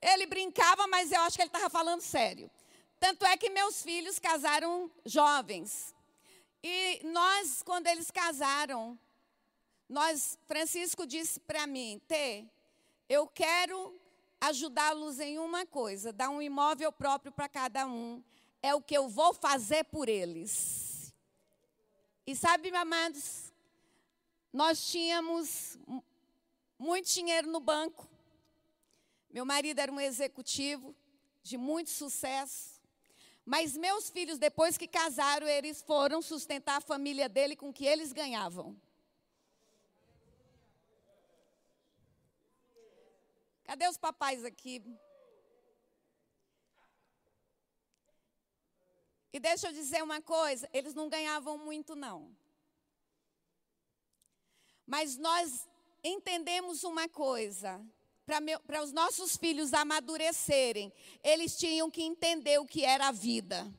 Ele 0.00 0.26
brincava, 0.26 0.86
mas 0.86 1.10
eu 1.10 1.20
acho 1.22 1.36
que 1.36 1.42
ele 1.42 1.48
estava 1.48 1.70
falando 1.70 2.02
sério. 2.02 2.50
Tanto 2.98 3.24
é 3.24 3.34
que 3.38 3.48
meus 3.48 3.82
filhos 3.82 4.18
casaram 4.18 4.90
jovens. 5.06 5.94
E 6.62 7.00
nós, 7.04 7.62
quando 7.62 7.86
eles 7.86 8.10
casaram, 8.10 8.98
nós, 9.88 10.38
Francisco 10.46 11.06
disse 11.06 11.40
para 11.40 11.66
mim, 11.66 12.00
Tê, 12.06 12.44
eu 13.08 13.26
quero 13.26 13.98
ajudá-los 14.38 15.20
em 15.20 15.38
uma 15.38 15.64
coisa, 15.64 16.12
dar 16.12 16.28
um 16.28 16.42
imóvel 16.42 16.92
próprio 16.92 17.32
para 17.32 17.48
cada 17.48 17.86
um. 17.86 18.22
É 18.62 18.74
o 18.74 18.82
que 18.82 18.96
eu 18.96 19.08
vou 19.08 19.32
fazer 19.32 19.84
por 19.84 20.06
eles. 20.06 21.14
E 22.26 22.36
sabe, 22.36 22.68
amados, 22.76 23.49
nós 24.52 24.90
tínhamos 24.90 25.78
muito 26.78 27.08
dinheiro 27.08 27.50
no 27.50 27.60
banco. 27.60 28.08
Meu 29.30 29.44
marido 29.44 29.78
era 29.78 29.92
um 29.92 30.00
executivo 30.00 30.94
de 31.42 31.56
muito 31.56 31.90
sucesso. 31.90 32.80
Mas 33.44 33.76
meus 33.76 34.10
filhos, 34.10 34.38
depois 34.38 34.76
que 34.76 34.86
casaram, 34.86 35.46
eles 35.46 35.82
foram 35.82 36.20
sustentar 36.20 36.76
a 36.76 36.80
família 36.80 37.28
dele 37.28 37.56
com 37.56 37.70
o 37.70 37.72
que 37.72 37.86
eles 37.86 38.12
ganhavam. 38.12 38.76
Cadê 43.64 43.88
os 43.88 43.96
papais 43.96 44.44
aqui? 44.44 44.82
E 49.32 49.38
deixa 49.38 49.68
eu 49.68 49.72
dizer 49.72 50.02
uma 50.02 50.20
coisa: 50.20 50.68
eles 50.72 50.92
não 50.92 51.08
ganhavam 51.08 51.56
muito, 51.56 51.94
não. 51.94 52.34
Mas 54.90 55.16
nós 55.16 55.68
entendemos 56.02 56.82
uma 56.82 57.08
coisa: 57.08 57.80
para 58.66 58.82
os 58.82 58.90
nossos 58.92 59.36
filhos 59.36 59.72
amadurecerem, 59.72 60.92
eles 61.22 61.56
tinham 61.56 61.88
que 61.88 62.02
entender 62.02 62.58
o 62.58 62.66
que 62.66 62.84
era 62.84 63.06
a 63.06 63.12
vida. 63.12 63.72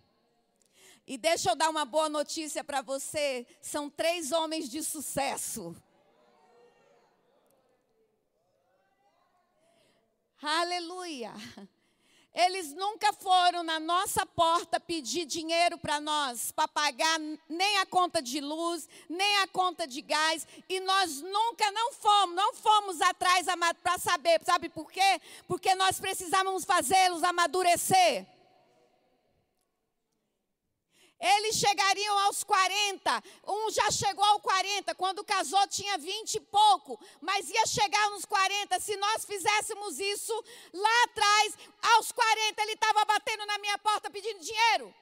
E 1.06 1.17
deixa 1.17 1.50
eu 1.50 1.56
dar 1.58 1.69
uma 1.69 1.84
boa 1.84 2.08
notícia 2.08 2.63
para 2.63 2.82
você: 2.82 3.45
são 3.60 3.89
três 3.89 4.32
homens 4.32 4.69
de 4.69 4.82
sucesso. 4.82 5.76
Aleluia. 10.41 11.34
Eles 12.34 12.74
nunca 12.74 13.12
foram 13.12 13.62
na 13.62 13.78
nossa 13.78 14.26
porta 14.26 14.80
pedir 14.80 15.26
dinheiro 15.26 15.78
para 15.78 16.00
nós, 16.00 16.52
para 16.52 16.67
pagar 16.67 17.20
nem 17.50 17.78
a 17.80 17.86
conta 17.86 18.22
de 18.22 18.39
luz, 18.39 18.88
nem 19.10 19.38
a 19.39 19.48
conta 19.48 19.86
de 19.86 20.02
gás, 20.02 20.48
e 20.70 20.80
nós 20.80 21.22
nunca 21.22 21.70
não 21.72 21.91
fomos, 21.91 22.36
não 22.36 22.54
fomos 22.54 23.02
atrás 23.02 23.48
para 23.84 23.98
saber, 23.98 24.41
sabe 24.46 24.70
por 24.70 24.89
quê? 24.89 25.20
Porque 25.46 25.76
nós 25.76 26.00
precisávamos 26.00 26.63
fazê-los 26.63 27.22
amadurecer. 27.24 28.26
Eles 31.22 31.56
chegariam 31.56 32.18
aos 32.20 32.44
40. 32.44 33.24
Um 33.48 33.70
já 33.70 33.92
chegou 33.92 34.26
aos 34.26 34.42
40. 34.42 34.96
Quando 34.96 35.24
casou 35.24 35.68
tinha 35.68 35.96
20 35.96 36.34
e 36.36 36.40
pouco. 36.40 37.00
Mas 37.22 37.48
ia 37.48 37.66
chegar 37.68 38.10
nos 38.10 38.26
40. 38.26 38.80
Se 38.80 38.98
nós 38.98 39.24
fizéssemos 39.24 40.00
isso 40.00 40.34
lá 40.74 41.04
atrás, 41.04 41.58
aos 41.96 42.12
40, 42.12 42.62
ele 42.64 42.74
estava 42.74 43.06
batendo 43.06 43.46
na 43.46 43.60
minha 43.60 43.78
porta 43.78 44.10
pedindo 44.10 44.40
dinheiro. 44.40 44.94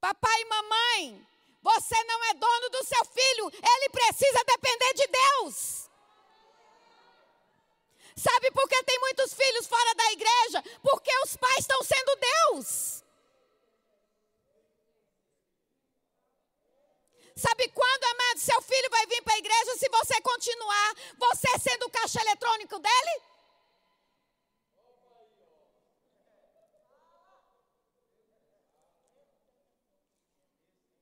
Papai 0.00 0.40
e 0.40 0.44
mamãe, 0.46 1.26
você 1.62 2.02
não 2.04 2.24
é 2.24 2.34
dono 2.34 2.70
do 2.70 2.84
seu 2.84 3.04
filho. 3.04 3.52
Ele 3.54 3.88
precisa 3.90 4.44
depender 4.44 4.94
de 4.94 5.06
Deus. 5.06 5.81
Sabe 8.16 8.50
por 8.50 8.68
que 8.68 8.82
tem 8.84 8.98
muitos 9.00 9.34
filhos 9.34 9.66
fora 9.66 9.94
da 9.94 10.12
igreja? 10.12 10.62
Porque 10.82 11.10
os 11.24 11.36
pais 11.36 11.58
estão 11.58 11.82
sendo 11.82 12.16
Deus. 12.16 13.02
Sabe 17.34 17.68
quando, 17.70 18.04
amado, 18.04 18.38
seu 18.38 18.60
filho 18.62 18.90
vai 18.90 19.06
vir 19.06 19.22
para 19.22 19.34
a 19.34 19.38
igreja 19.38 19.76
se 19.76 19.88
você 19.88 20.20
continuar 20.20 20.94
você 21.18 21.58
sendo 21.58 21.86
o 21.86 21.90
caixa 21.90 22.20
eletrônico 22.20 22.78
dele? 22.78 23.22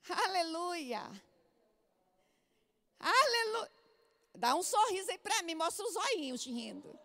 Aleluia. 0.09 1.03
Aleluia. 3.01 3.80
Dá 4.40 4.55
um 4.55 4.62
sorriso 4.62 5.11
aí 5.11 5.18
para 5.18 5.42
mim, 5.42 5.55
mostra 5.55 5.85
os 5.87 5.94
olhinhos 5.94 6.46
rindo. 6.46 6.98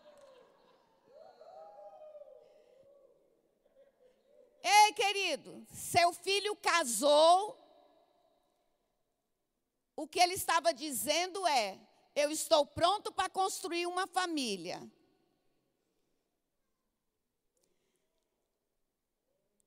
Ei, 4.64 4.94
querido, 4.94 5.68
seu 5.70 6.14
filho 6.14 6.56
casou. 6.56 7.60
O 9.98 10.08
que 10.08 10.18
ele 10.18 10.36
estava 10.36 10.74
dizendo 10.74 11.46
é: 11.46 11.78
eu 12.16 12.32
estou 12.32 12.66
pronto 12.66 13.12
para 13.12 13.30
construir 13.30 13.86
uma 13.86 14.08
família. 14.08 14.82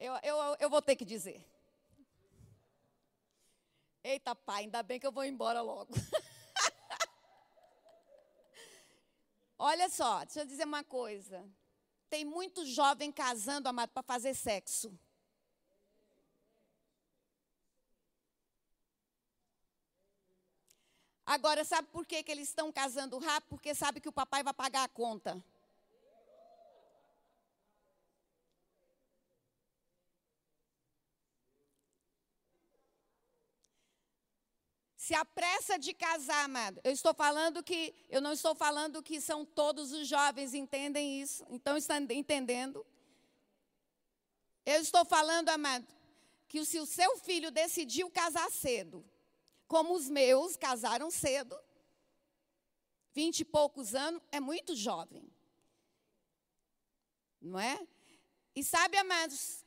Eu, 0.00 0.14
eu, 0.22 0.56
eu 0.58 0.70
vou 0.70 0.80
ter 0.80 0.96
que 0.96 1.04
dizer. 1.04 1.46
Eita, 4.02 4.34
pai, 4.34 4.62
ainda 4.62 4.82
bem 4.82 4.98
que 4.98 5.06
eu 5.06 5.12
vou 5.12 5.24
embora 5.24 5.60
logo. 5.60 5.92
Olha 9.58 9.88
só, 9.88 10.24
deixa 10.24 10.40
eu 10.40 10.46
dizer 10.46 10.64
uma 10.64 10.84
coisa. 10.84 11.44
Tem 12.08 12.24
muito 12.24 12.64
jovem 12.64 13.10
casando, 13.10 13.68
amado, 13.68 13.90
para 13.90 14.02
fazer 14.04 14.32
sexo. 14.34 14.96
Agora, 21.26 21.64
sabe 21.64 21.88
por 21.88 22.06
que, 22.06 22.22
que 22.22 22.30
eles 22.30 22.48
estão 22.48 22.72
casando 22.72 23.18
rápido? 23.18 23.50
Porque 23.50 23.74
sabe 23.74 24.00
que 24.00 24.08
o 24.08 24.12
papai 24.12 24.42
vai 24.42 24.54
pagar 24.54 24.84
a 24.84 24.88
conta. 24.88 25.42
Se 35.08 35.14
apressa 35.14 35.78
de 35.78 35.94
casar, 35.94 36.44
amado. 36.44 36.82
Eu 36.84 36.92
estou 36.92 37.14
falando 37.14 37.62
que, 37.62 37.94
eu 38.10 38.20
não 38.20 38.34
estou 38.34 38.54
falando 38.54 39.02
que 39.02 39.22
são 39.22 39.42
todos 39.42 39.90
os 39.90 40.06
jovens, 40.06 40.52
entendem 40.52 41.22
isso? 41.22 41.46
Então, 41.48 41.78
estão 41.78 41.96
entendendo? 42.10 42.86
Eu 44.66 44.82
estou 44.82 45.06
falando, 45.06 45.48
amado, 45.48 45.86
que 46.46 46.62
se 46.62 46.78
o 46.78 46.84
seu 46.84 47.16
filho 47.20 47.50
decidiu 47.50 48.10
casar 48.10 48.50
cedo, 48.50 49.02
como 49.66 49.94
os 49.94 50.10
meus 50.10 50.58
casaram 50.58 51.10
cedo, 51.10 51.58
vinte 53.14 53.40
e 53.40 53.46
poucos 53.46 53.94
anos, 53.94 54.20
é 54.30 54.38
muito 54.38 54.76
jovem. 54.76 55.26
Não 57.40 57.58
é? 57.58 57.80
E 58.54 58.62
sabe, 58.62 58.98
amados, 58.98 59.64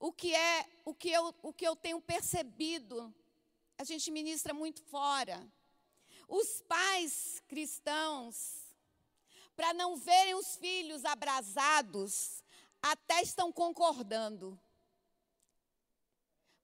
o 0.00 0.12
que 0.12 0.34
é, 0.34 0.68
o 0.84 0.92
que 0.92 1.10
eu, 1.12 1.32
o 1.42 1.52
que 1.52 1.64
eu 1.64 1.76
tenho 1.76 2.00
percebido 2.00 3.14
a 3.80 3.84
gente 3.84 4.10
ministra 4.10 4.52
muito 4.52 4.82
fora. 4.82 5.50
Os 6.28 6.60
pais 6.68 7.42
cristãos, 7.48 8.36
para 9.56 9.72
não 9.72 9.96
verem 9.96 10.34
os 10.34 10.54
filhos 10.56 11.02
abrasados, 11.06 12.44
até 12.82 13.22
estão 13.22 13.50
concordando. 13.50 14.60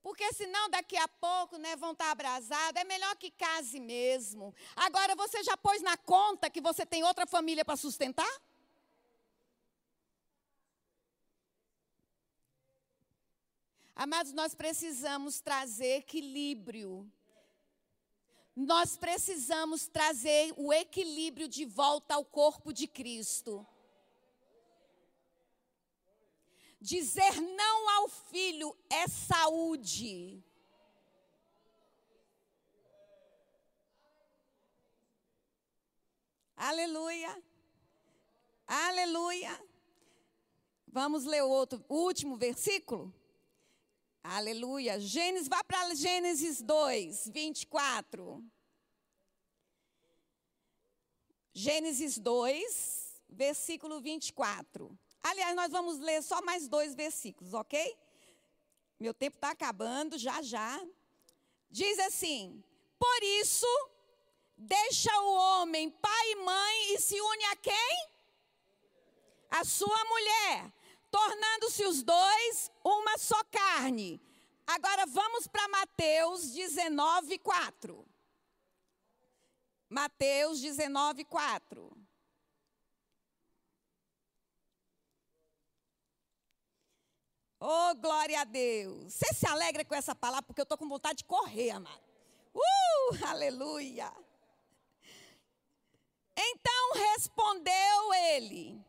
Porque 0.03 0.31
senão 0.35 0.69
daqui 0.69 0.97
a 0.99 1.09
pouco 1.09 1.57
né, 1.57 1.75
vão 1.75 1.93
estar 1.93 2.11
abrasados. 2.11 2.79
É 2.79 2.85
melhor 2.85 3.17
que 3.17 3.31
case 3.31 3.81
mesmo. 3.81 4.55
Agora 4.77 5.17
você 5.17 5.43
já 5.43 5.57
pôs 5.57 5.81
na 5.81 5.97
conta 5.97 6.51
que 6.51 6.61
você 6.61 6.85
tem 6.85 7.03
outra 7.03 7.27
família 7.27 7.65
para 7.65 7.77
sustentar? 7.77 8.31
Amados, 13.99 14.35
nós 14.35 14.55
precisamos 14.55 15.41
trazer 15.41 15.97
equilíbrio. 15.97 17.11
Nós 18.55 18.95
precisamos 18.95 19.87
trazer 19.89 20.53
o 20.55 20.71
equilíbrio 20.71 21.49
de 21.49 21.65
volta 21.65 22.15
ao 22.15 22.23
corpo 22.23 22.75
de 22.75 22.87
Cristo. 22.87 23.67
Dizer 26.79 27.41
não 27.41 27.89
ao 27.89 28.09
filho 28.11 28.77
é 28.91 29.09
saúde. 29.09 30.45
Aleluia. 36.55 37.43
Aleluia. 38.67 39.59
Vamos 40.87 41.25
ler 41.25 41.43
o 41.43 41.49
outro, 41.49 41.83
o 41.89 41.95
último 41.95 42.37
versículo? 42.37 43.11
Aleluia. 44.29 44.99
Gênesis, 44.99 45.47
vá 45.47 45.63
para 45.63 45.95
Gênesis 45.95 46.61
2, 46.61 47.29
24. 47.29 48.45
Gênesis 51.55 52.19
2, 52.19 53.23
versículo 53.29 54.01
24. 54.01 54.99
Aliás, 55.23 55.55
nós 55.55 55.71
vamos 55.71 56.01
ler 56.01 56.25
só 56.25 56.43
mais 56.43 56.67
dois 56.67 56.93
versículos, 56.97 57.55
ok? 57.55 57.97
Meu 58.99 59.15
tempo 59.15 59.37
está 59.37 59.51
acabando, 59.51 60.19
já 60.19 60.43
já. 60.43 60.85
Diz 61.71 61.97
assim: 62.01 62.65
Por 62.99 63.23
isso, 63.23 63.91
deixa 64.57 65.17
o 65.21 65.35
homem 65.35 65.89
pai 65.89 66.33
e 66.33 66.37
mãe 66.37 66.95
e 66.95 67.01
se 67.01 67.21
une 67.21 67.45
a 67.45 67.57
quem? 67.57 68.09
A 69.51 69.65
sua 69.65 70.05
mulher, 70.07 70.73
tornando-se 71.17 71.83
os 71.87 72.03
dois 72.03 72.71
uma 72.85 73.17
só 73.17 73.43
carne. 73.45 74.21
Agora 74.67 75.07
vamos 75.07 75.47
para 75.47 75.67
Mateus 75.69 76.51
19, 76.51 77.39
4. 77.39 78.07
Mateus 79.89 80.61
19, 80.61 81.25
4. 81.25 81.97
Oh, 87.59 87.95
glória 87.95 88.43
a 88.43 88.45
Deus. 88.45 89.15
Você 89.15 89.33
se 89.33 89.47
alegra 89.49 89.87
com 89.87 89.95
essa 89.95 90.15
palavra 90.15 90.43
porque 90.43 90.61
eu 90.61 90.65
estou 90.65 90.77
com 90.77 90.87
vontade 90.87 91.19
de 91.19 91.25
correr, 91.25 91.71
amado. 91.71 92.05
Uh, 92.55 93.27
aleluia. 93.27 94.13
Então 96.37 96.93
respondeu 96.93 98.15
ele: 98.35 98.86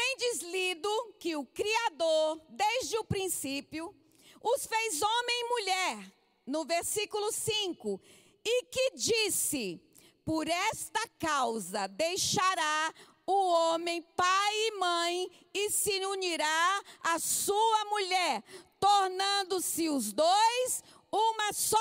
Tendes 0.00 0.40
lido 0.40 1.14
que 1.18 1.36
o 1.36 1.44
Criador, 1.44 2.40
desde 2.48 2.96
o 2.96 3.04
princípio, 3.04 3.94
os 4.42 4.64
fez 4.64 5.02
homem 5.02 5.40
e 5.40 5.48
mulher, 5.50 6.12
no 6.46 6.64
versículo 6.64 7.30
5, 7.30 8.00
e 8.42 8.62
que 8.64 8.92
disse: 8.92 9.78
Por 10.24 10.48
esta 10.48 11.06
causa 11.18 11.86
deixará 11.86 12.94
o 13.26 13.48
homem 13.50 14.00
pai 14.16 14.54
e 14.68 14.78
mãe 14.78 15.30
e 15.52 15.68
se 15.68 16.02
unirá 16.06 16.82
à 17.02 17.18
sua 17.18 17.84
mulher, 17.84 18.42
tornando-se 18.78 19.90
os 19.90 20.14
dois 20.14 20.82
uma 21.12 21.52
só 21.52 21.76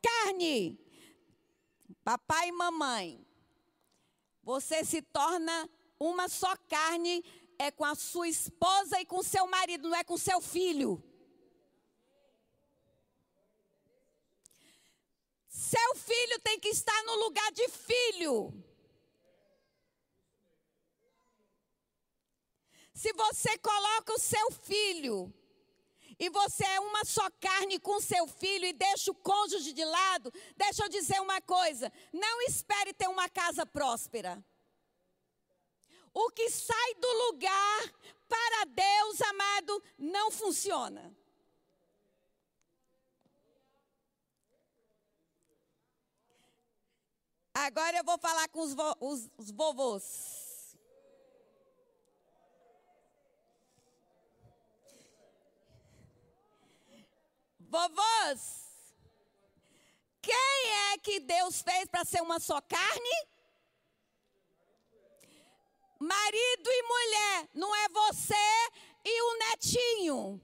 carne. 0.00 0.78
Papai 2.04 2.50
e 2.50 2.52
mamãe, 2.52 3.26
você 4.44 4.84
se 4.84 5.02
torna 5.02 5.68
uma 5.98 6.28
só 6.28 6.56
carne 6.68 7.24
é 7.58 7.70
com 7.70 7.84
a 7.84 7.94
sua 7.94 8.28
esposa 8.28 9.00
e 9.00 9.06
com 9.06 9.22
seu 9.22 9.46
marido, 9.46 9.88
não 9.88 9.96
é 9.96 10.04
com 10.04 10.16
seu 10.16 10.40
filho. 10.40 11.02
Seu 15.48 15.94
filho 15.96 16.40
tem 16.40 16.58
que 16.58 16.68
estar 16.68 17.02
no 17.04 17.16
lugar 17.16 17.50
de 17.52 17.68
filho. 17.68 18.52
Se 22.92 23.12
você 23.12 23.58
coloca 23.58 24.12
o 24.12 24.18
seu 24.18 24.50
filho 24.50 25.32
e 26.18 26.30
você 26.30 26.64
é 26.64 26.80
uma 26.80 27.04
só 27.04 27.28
carne 27.40 27.78
com 27.78 28.00
seu 28.00 28.26
filho 28.26 28.66
e 28.66 28.72
deixa 28.72 29.10
o 29.10 29.14
cônjuge 29.14 29.72
de 29.72 29.84
lado, 29.84 30.32
deixa 30.56 30.84
eu 30.84 30.88
dizer 30.88 31.20
uma 31.20 31.40
coisa: 31.40 31.92
não 32.12 32.42
espere 32.42 32.92
ter 32.92 33.08
uma 33.08 33.28
casa 33.28 33.66
próspera. 33.66 34.44
O 36.14 36.30
que 36.30 36.48
sai 36.48 36.94
do 36.94 37.12
lugar 37.26 37.92
para 38.28 38.64
Deus, 38.66 39.20
amado, 39.20 39.82
não 39.98 40.30
funciona. 40.30 41.12
Agora 47.52 47.96
eu 47.96 48.04
vou 48.04 48.18
falar 48.18 48.48
com 48.48 48.60
os, 48.60 48.74
vo 48.74 48.96
os, 49.00 49.28
os 49.36 49.50
vovôs. 49.50 50.76
Vovôs, 57.58 58.64
quem 60.22 60.92
é 60.92 60.98
que 60.98 61.18
Deus 61.18 61.60
fez 61.60 61.86
para 61.86 62.04
ser 62.04 62.22
uma 62.22 62.38
só 62.38 62.60
carne? 62.60 63.33
Marido 65.98 66.70
e 66.70 66.82
mulher, 66.82 67.48
não 67.54 67.74
é 67.74 67.88
você 67.88 68.34
e 69.04 69.22
o 69.22 69.38
netinho. 69.38 70.40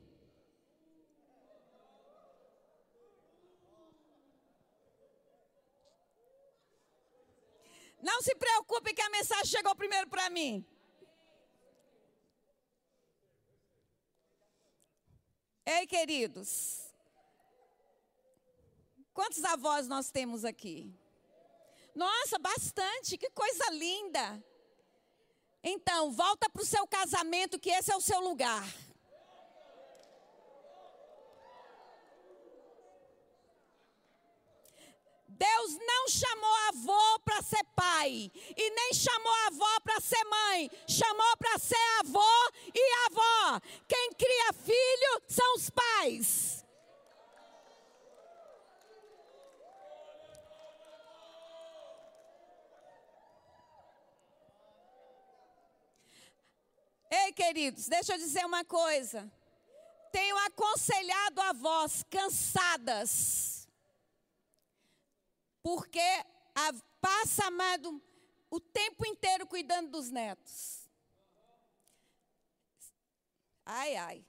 Não 8.02 8.22
se 8.22 8.34
preocupe 8.34 8.94
que 8.94 9.02
a 9.02 9.10
mensagem 9.10 9.46
chegou 9.46 9.74
primeiro 9.74 10.08
para 10.08 10.30
mim. 10.30 10.64
Ei, 15.66 15.86
queridos. 15.86 16.90
Quantos 19.12 19.44
avós 19.44 19.86
nós 19.86 20.10
temos 20.10 20.44
aqui? 20.44 20.92
Nossa, 21.94 22.38
bastante, 22.38 23.18
que 23.18 23.28
coisa 23.30 23.70
linda. 23.72 24.42
Então, 25.62 26.10
volta 26.10 26.48
para 26.48 26.62
o 26.62 26.66
seu 26.66 26.86
casamento, 26.86 27.58
que 27.58 27.70
esse 27.70 27.92
é 27.92 27.96
o 27.96 28.00
seu 28.00 28.20
lugar. 28.20 28.64
Deus 35.28 35.78
não 35.78 36.06
chamou 36.08 36.54
avô 36.68 37.20
para 37.20 37.40
ser 37.40 37.64
pai 37.74 38.30
e 38.56 38.70
nem 38.70 38.92
chamou 38.92 39.32
avó 39.46 39.80
para 39.82 39.98
ser 39.98 40.22
mãe, 40.24 40.70
chamou 40.86 41.36
para 41.38 41.58
ser 41.58 42.00
avô 42.00 42.52
e 42.74 42.92
avó. 43.06 43.60
Quem 43.88 44.12
cria 44.12 44.52
filho 44.52 45.22
são 45.26 45.54
os 45.54 45.70
pais. 45.70 46.60
Ei, 57.10 57.32
queridos, 57.50 57.88
deixa 57.88 58.14
eu 58.14 58.18
dizer 58.18 58.46
uma 58.46 58.64
coisa. 58.64 59.28
Tenho 60.12 60.36
aconselhado 60.38 61.40
a 61.40 61.52
vós 61.52 62.04
cansadas, 62.04 63.68
porque 65.60 65.98
a, 66.54 66.72
passa, 67.00 67.46
amado, 67.46 68.00
o 68.48 68.60
tempo 68.60 69.04
inteiro 69.04 69.48
cuidando 69.48 69.90
dos 69.90 70.10
netos. 70.10 70.88
Ai, 73.66 73.96
ai. 73.96 74.24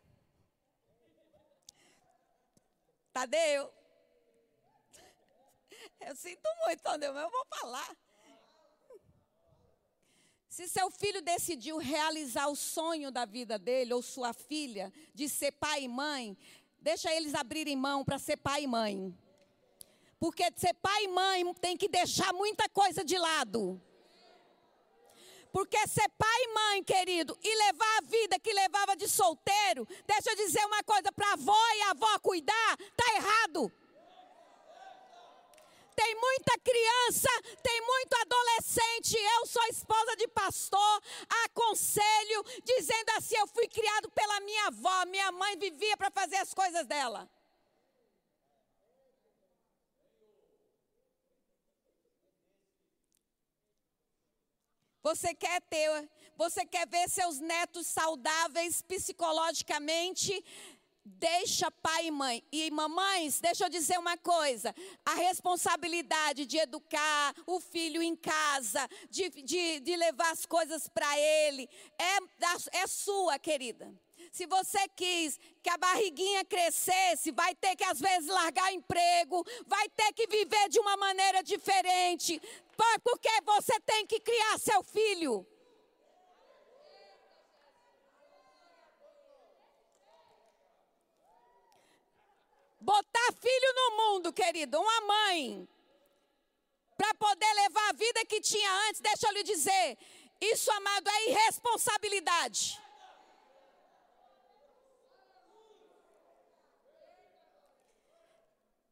Tadeu. 3.14 3.72
Eu 6.00 6.16
sinto 6.16 6.50
muito, 6.66 6.82
Tadeu, 6.82 7.14
mas 7.14 7.24
eu 7.24 7.30
vou 7.30 7.46
falar. 7.46 7.98
Se 10.52 10.68
seu 10.68 10.92
filho 10.92 11.22
decidiu 11.22 11.78
realizar 11.78 12.48
o 12.50 12.58
sonho 12.58 13.10
da 13.10 13.24
vida 13.24 13.58
dele, 13.58 13.94
ou 13.94 14.02
sua 14.02 14.34
filha, 14.34 14.92
de 15.14 15.30
ser 15.30 15.54
pai 15.54 15.84
e 15.84 15.88
mãe, 15.88 16.38
deixa 16.78 17.10
eles 17.16 17.34
abrirem 17.34 17.78
mão 17.78 18.04
para 18.04 18.20
ser 18.20 18.36
pai 18.36 18.64
e 18.64 18.68
mãe. 18.68 19.18
Porque 20.20 20.44
ser 20.58 20.74
pai 20.74 21.06
e 21.06 21.08
mãe 21.08 21.54
tem 21.54 21.78
que 21.78 21.88
deixar 21.88 22.34
muita 22.34 22.68
coisa 22.68 23.02
de 23.02 23.18
lado. 23.18 23.82
Porque 25.54 25.78
ser 25.88 26.10
pai 26.18 26.44
e 26.44 26.54
mãe, 26.54 26.84
querido, 26.84 27.40
e 27.42 27.56
levar 27.68 27.98
a 28.00 28.02
vida 28.02 28.38
que 28.38 28.52
levava 28.52 28.94
de 28.94 29.08
solteiro, 29.08 29.88
deixa 30.06 30.32
eu 30.32 30.36
dizer 30.36 30.66
uma 30.66 30.84
coisa, 30.84 31.14
para 31.14 31.32
avó 31.32 31.72
e 31.78 31.82
avó 31.84 32.20
cuidar, 32.20 32.78
tá 32.98 33.16
errado 33.16 33.72
tem 35.96 36.16
muita 36.16 36.60
criança, 36.60 37.30
tem 37.62 37.82
muito 37.82 38.14
adolescente. 38.22 39.18
Eu 39.18 39.46
sou 39.46 39.64
esposa 39.66 40.16
de 40.16 40.28
pastor, 40.30 41.02
aconselho, 41.46 42.44
dizendo 42.64 43.10
assim: 43.18 43.38
eu 43.38 43.48
fui 43.48 43.68
criado 43.68 44.10
pela 44.12 44.40
minha 44.42 44.68
avó, 44.68 45.06
minha 45.06 45.32
mãe 45.32 45.58
vivia 45.58 45.98
para 45.98 46.12
fazer 46.12 46.38
as 46.38 46.54
coisas 46.54 46.86
dela. 46.86 47.30
Você 55.04 55.34
quer 55.34 55.60
ter, 55.62 56.10
você 56.38 56.64
quer 56.64 56.88
ver 56.88 57.10
seus 57.10 57.40
netos 57.40 57.88
saudáveis 57.88 58.84
psicologicamente, 58.84 60.44
Deixa 61.04 61.72
pai 61.72 62.08
e 62.08 62.12
mãe. 62.12 62.44
E 62.52 62.70
mamães, 62.70 63.40
deixa 63.40 63.66
eu 63.66 63.70
dizer 63.70 63.98
uma 63.98 64.18
coisa: 64.18 64.74
a 65.04 65.16
responsabilidade 65.16 66.46
de 66.46 66.58
educar 66.58 67.34
o 67.48 67.60
filho 67.60 68.04
em 68.04 68.16
casa, 68.16 68.88
de, 69.10 69.30
de, 69.30 69.80
de 69.80 69.96
levar 69.96 70.32
as 70.32 70.46
coisas 70.46 70.88
para 70.88 71.18
ele, 71.18 71.68
é, 71.98 72.78
é 72.78 72.88
sua, 72.88 73.40
querida. 73.40 73.92
Se 74.32 74.46
você 74.46 74.88
quis 74.96 75.40
que 75.64 75.70
a 75.70 75.78
barriguinha 75.78 76.46
crescesse, 76.46 77.32
vai 77.32 77.56
ter 77.56 77.76
que 77.76 77.84
às 77.84 78.00
vezes 78.00 78.30
largar 78.30 78.72
emprego, 78.72 79.44
vai 79.66 79.90
ter 79.90 80.14
que 80.14 80.28
viver 80.28 80.70
de 80.70 80.80
uma 80.80 80.96
maneira 80.98 81.42
diferente, 81.44 82.40
porque 83.04 83.30
você 83.44 83.80
tem 83.82 84.06
que 84.06 84.20
criar 84.20 84.60
seu 84.60 84.84
filho. 84.84 85.46
Mundo, 93.98 94.34
querido, 94.34 94.80
uma 94.80 95.02
mãe, 95.02 95.68
para 96.98 97.14
poder 97.16 97.54
levar 97.54 97.90
a 97.90 97.94
vida 97.94 98.26
que 98.26 98.40
tinha 98.42 98.72
antes, 98.88 99.02
deixa 99.02 99.28
eu 99.28 99.34
lhe 99.34 99.44
dizer, 99.44 99.98
isso, 100.40 100.72
amado, 100.72 101.08
é 101.10 101.30
irresponsabilidade. 101.30 102.80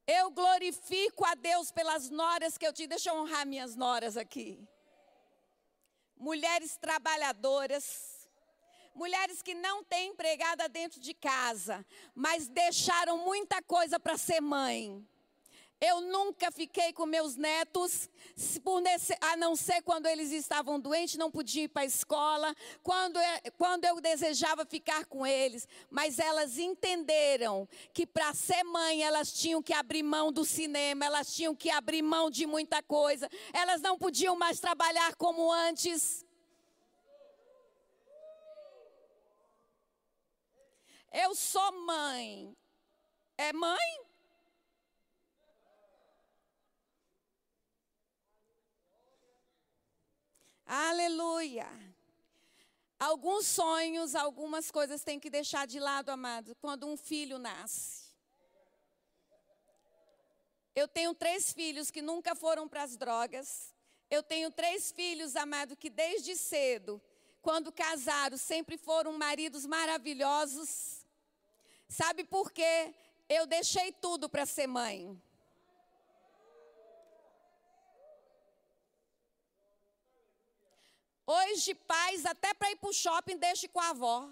Eu 0.08 0.32
glorifico 0.32 1.24
a 1.24 1.36
Deus 1.36 1.72
pelas 1.72 2.10
noras 2.10 2.58
que 2.58 2.66
eu 2.66 2.74
tive. 2.74 2.88
Deixa 2.88 3.12
eu 3.12 3.16
honrar 3.16 3.46
minhas 3.46 3.76
noras 3.76 4.18
aqui. 4.18 4.60
Mulheres 6.18 6.78
trabalhadoras, 6.78 8.19
mulheres 9.00 9.42
que 9.42 9.54
não 9.54 9.82
têm 9.82 10.10
empregada 10.10 10.68
dentro 10.68 11.00
de 11.00 11.14
casa, 11.14 11.86
mas 12.14 12.50
deixaram 12.50 13.18
muita 13.20 13.62
coisa 13.62 13.98
para 13.98 14.18
ser 14.18 14.42
mãe. 14.42 15.02
Eu 15.80 16.02
nunca 16.02 16.52
fiquei 16.52 16.92
com 16.92 17.06
meus 17.06 17.38
netos, 17.38 18.10
a 19.22 19.38
não 19.38 19.56
ser 19.56 19.82
quando 19.84 20.08
eles 20.08 20.34
estavam 20.34 20.78
doentes, 20.78 21.16
não 21.16 21.32
podiam 21.32 21.64
ir 21.64 21.70
para 21.70 21.84
a 21.84 21.86
escola, 21.86 22.54
quando, 22.84 23.18
quando 23.58 23.86
eu 23.86 24.02
desejava 24.02 24.66
ficar 24.66 25.06
com 25.06 25.26
eles. 25.26 25.66
Mas 25.90 26.20
elas 26.20 26.58
entenderam 26.58 27.66
que 27.94 28.06
para 28.06 28.34
ser 28.34 28.66
mãe 28.66 29.02
elas 29.02 29.32
tinham 29.32 29.64
que 29.64 29.72
abrir 29.72 30.04
mão 30.04 30.34
do 30.34 30.44
cinema, 30.44 31.06
elas 31.06 31.34
tinham 31.34 31.56
que 31.56 31.70
abrir 31.70 32.02
mão 32.02 32.30
de 32.30 32.46
muita 32.46 32.84
coisa, 32.84 33.30
elas 33.54 33.80
não 33.80 33.98
podiam 33.98 34.36
mais 34.36 34.60
trabalhar 34.60 35.16
como 35.16 35.50
antes. 35.50 36.26
Eu 41.12 41.34
sou 41.34 41.72
mãe. 41.86 42.56
É 43.38 43.52
mãe? 43.54 44.10
Aleluia. 50.66 51.68
Alguns 53.00 53.48
sonhos, 53.48 54.14
algumas 54.14 54.70
coisas 54.70 55.04
tem 55.04 55.20
que 55.20 55.30
deixar 55.30 55.66
de 55.66 55.80
lado, 55.80 56.10
amado, 56.10 56.54
quando 56.56 56.86
um 56.86 56.96
filho 56.96 57.40
nasce. 57.40 58.10
Eu 60.76 60.88
tenho 60.88 61.16
três 61.16 61.52
filhos 61.54 61.90
que 61.90 62.02
nunca 62.02 62.36
foram 62.36 62.68
para 62.68 62.84
as 62.84 62.96
drogas. 62.96 63.74
Eu 64.12 64.22
tenho 64.22 64.52
três 64.52 64.92
filhos, 64.92 65.36
amado, 65.36 65.76
que 65.76 65.90
desde 65.90 66.36
cedo, 66.36 67.02
quando 67.42 67.72
casaram, 67.72 68.38
sempre 68.38 68.78
foram 68.78 69.14
maridos 69.14 69.66
maravilhosos. 69.66 70.99
Sabe 71.90 72.24
por 72.24 72.52
quê? 72.52 72.94
Eu 73.28 73.48
deixei 73.48 73.92
tudo 73.92 74.30
para 74.30 74.46
ser 74.46 74.68
mãe. 74.68 75.20
Hoje, 81.26 81.76
pais, 81.76 82.26
até 82.26 82.54
para 82.54 82.72
ir 82.72 82.76
para 82.78 82.90
o 82.90 82.94
shopping, 82.94 83.38
deixe 83.38 83.68
com 83.68 83.80
a 83.80 83.90
avó. 83.90 84.30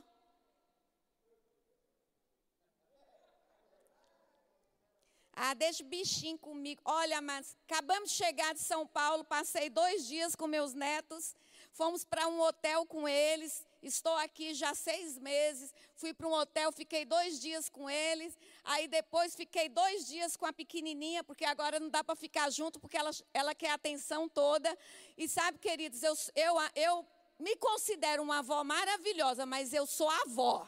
Ah, 5.34 5.53
deixa 5.53 5.84
o 5.84 5.86
bichinho 5.86 6.38
comigo. 6.39 6.82
Olha, 6.84 7.22
mas 7.22 7.55
acabamos 7.68 8.10
de 8.10 8.16
chegar 8.16 8.53
de 8.53 8.62
São 8.62 8.88
Paulo, 8.88 9.24
passei 9.24 9.70
dois 9.70 10.08
dias 10.08 10.36
com 10.36 10.47
meus 10.47 10.74
netos, 10.74 11.36
fomos 11.72 12.03
para 12.03 12.28
um 12.28 12.39
hotel 12.41 12.86
com 12.88 13.08
eles. 13.08 13.66
Estou 13.82 14.15
aqui 14.15 14.53
já 14.53 14.73
seis 14.73 15.17
meses. 15.17 15.73
Fui 15.95 16.13
para 16.13 16.28
um 16.28 16.34
hotel, 16.34 16.71
fiquei 16.71 17.05
dois 17.05 17.39
dias 17.39 17.69
com 17.69 17.89
eles. 17.89 18.38
Aí 18.63 18.88
depois 18.88 19.36
fiquei 19.36 19.69
dois 19.69 20.07
dias 20.07 20.36
com 20.36 20.45
a 20.45 20.53
pequenininha, 20.53 21.23
porque 21.23 21.45
agora 21.45 21.80
não 21.80 21.89
dá 21.89 22.03
para 22.03 22.15
ficar 22.15 22.49
junto, 22.49 22.80
porque 22.80 22.97
ela, 22.97 23.11
ela 23.34 23.53
quer 23.53 23.69
a 23.69 23.75
atenção 23.75 24.28
toda. 24.28 24.75
E 25.17 25.30
sabe, 25.30 25.59
queridos, 25.59 26.01
eu, 26.03 26.15
eu, 26.36 26.55
eu 26.75 27.07
me 27.39 27.55
considero 27.57 28.23
uma 28.23 28.39
avó 28.39 28.63
maravilhosa, 28.63 29.45
mas 29.45 29.73
eu 29.73 29.86
sou 29.86 30.09
avó. 30.09 30.67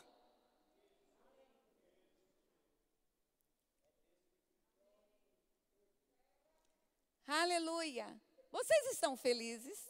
Aleluia. 7.26 8.08
Vocês 8.52 8.92
estão 8.92 9.16
felizes? 9.16 9.89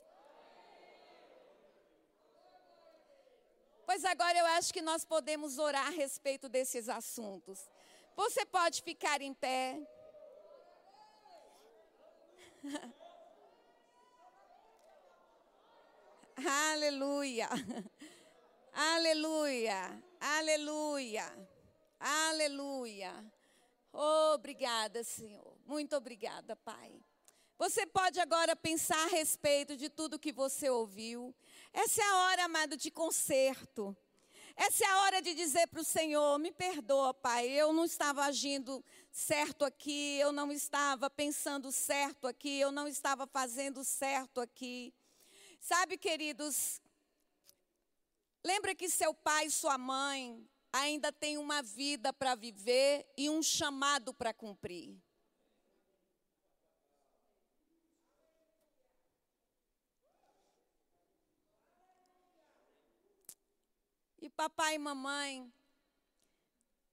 Pois 3.90 4.06
agora 4.06 4.38
eu 4.38 4.46
acho 4.46 4.72
que 4.72 4.84
nós 4.84 5.04
podemos 5.04 5.58
orar 5.58 5.88
a 5.88 5.90
respeito 5.90 6.48
desses 6.48 6.88
assuntos. 6.88 7.68
Você 8.16 8.46
pode 8.46 8.84
ficar 8.84 9.20
em 9.20 9.34
pé. 9.34 9.82
Aleluia. 16.72 17.50
Aleluia. 18.72 20.04
Aleluia. 20.20 21.50
Aleluia. 22.00 23.12
Obrigada, 23.92 25.04
Senhor. 25.04 25.58
Muito 25.66 25.96
obrigada, 25.96 26.56
Pai. 26.58 26.94
Você 27.58 27.88
pode 27.88 28.20
agora 28.20 28.56
pensar 28.56 29.04
a 29.06 29.10
respeito 29.10 29.76
de 29.76 29.90
tudo 29.90 30.20
que 30.20 30.32
você 30.32 30.70
ouviu. 30.70 31.36
Essa 31.74 32.02
é 32.02 32.06
a 32.06 32.16
hora, 32.18 32.46
amado, 32.46 32.76
de 32.76 32.92
conserto. 32.92 33.96
Essa 34.56 34.84
é 34.84 34.88
a 34.88 35.02
hora 35.04 35.22
de 35.22 35.34
dizer 35.34 35.68
para 35.68 35.80
o 35.80 35.86
Senhor: 35.86 36.38
me 36.38 36.52
perdoa, 36.52 37.14
Pai, 37.14 37.48
eu 37.48 37.72
não 37.72 37.86
estava 37.86 38.24
agindo 38.26 38.84
certo 39.12 39.64
aqui, 39.64 40.18
eu 40.20 40.32
não 40.32 40.52
estava 40.52 41.10
pensando 41.10 41.72
certo 41.72 42.28
aqui, 42.28 42.60
eu 42.60 42.72
não 42.72 42.88
estava 42.88 43.26
fazendo 43.26 43.84
certo 43.84 44.42
aqui. 44.42 44.94
Sabe, 45.62 45.98
queridos, 45.98 46.82
lembra 48.44 48.76
que 48.76 48.90
seu 48.90 49.14
pai 49.14 49.46
e 49.46 49.52
sua 49.52 49.78
mãe 49.78 50.46
ainda 50.72 51.12
têm 51.12 51.38
uma 51.38 51.62
vida 51.62 52.12
para 52.14 52.36
viver 52.36 53.06
e 53.18 53.30
um 53.30 53.42
chamado 53.42 54.14
para 54.14 54.34
cumprir. 54.34 54.98
Papai 64.40 64.76
e 64.76 64.80
mamãe, 64.80 65.54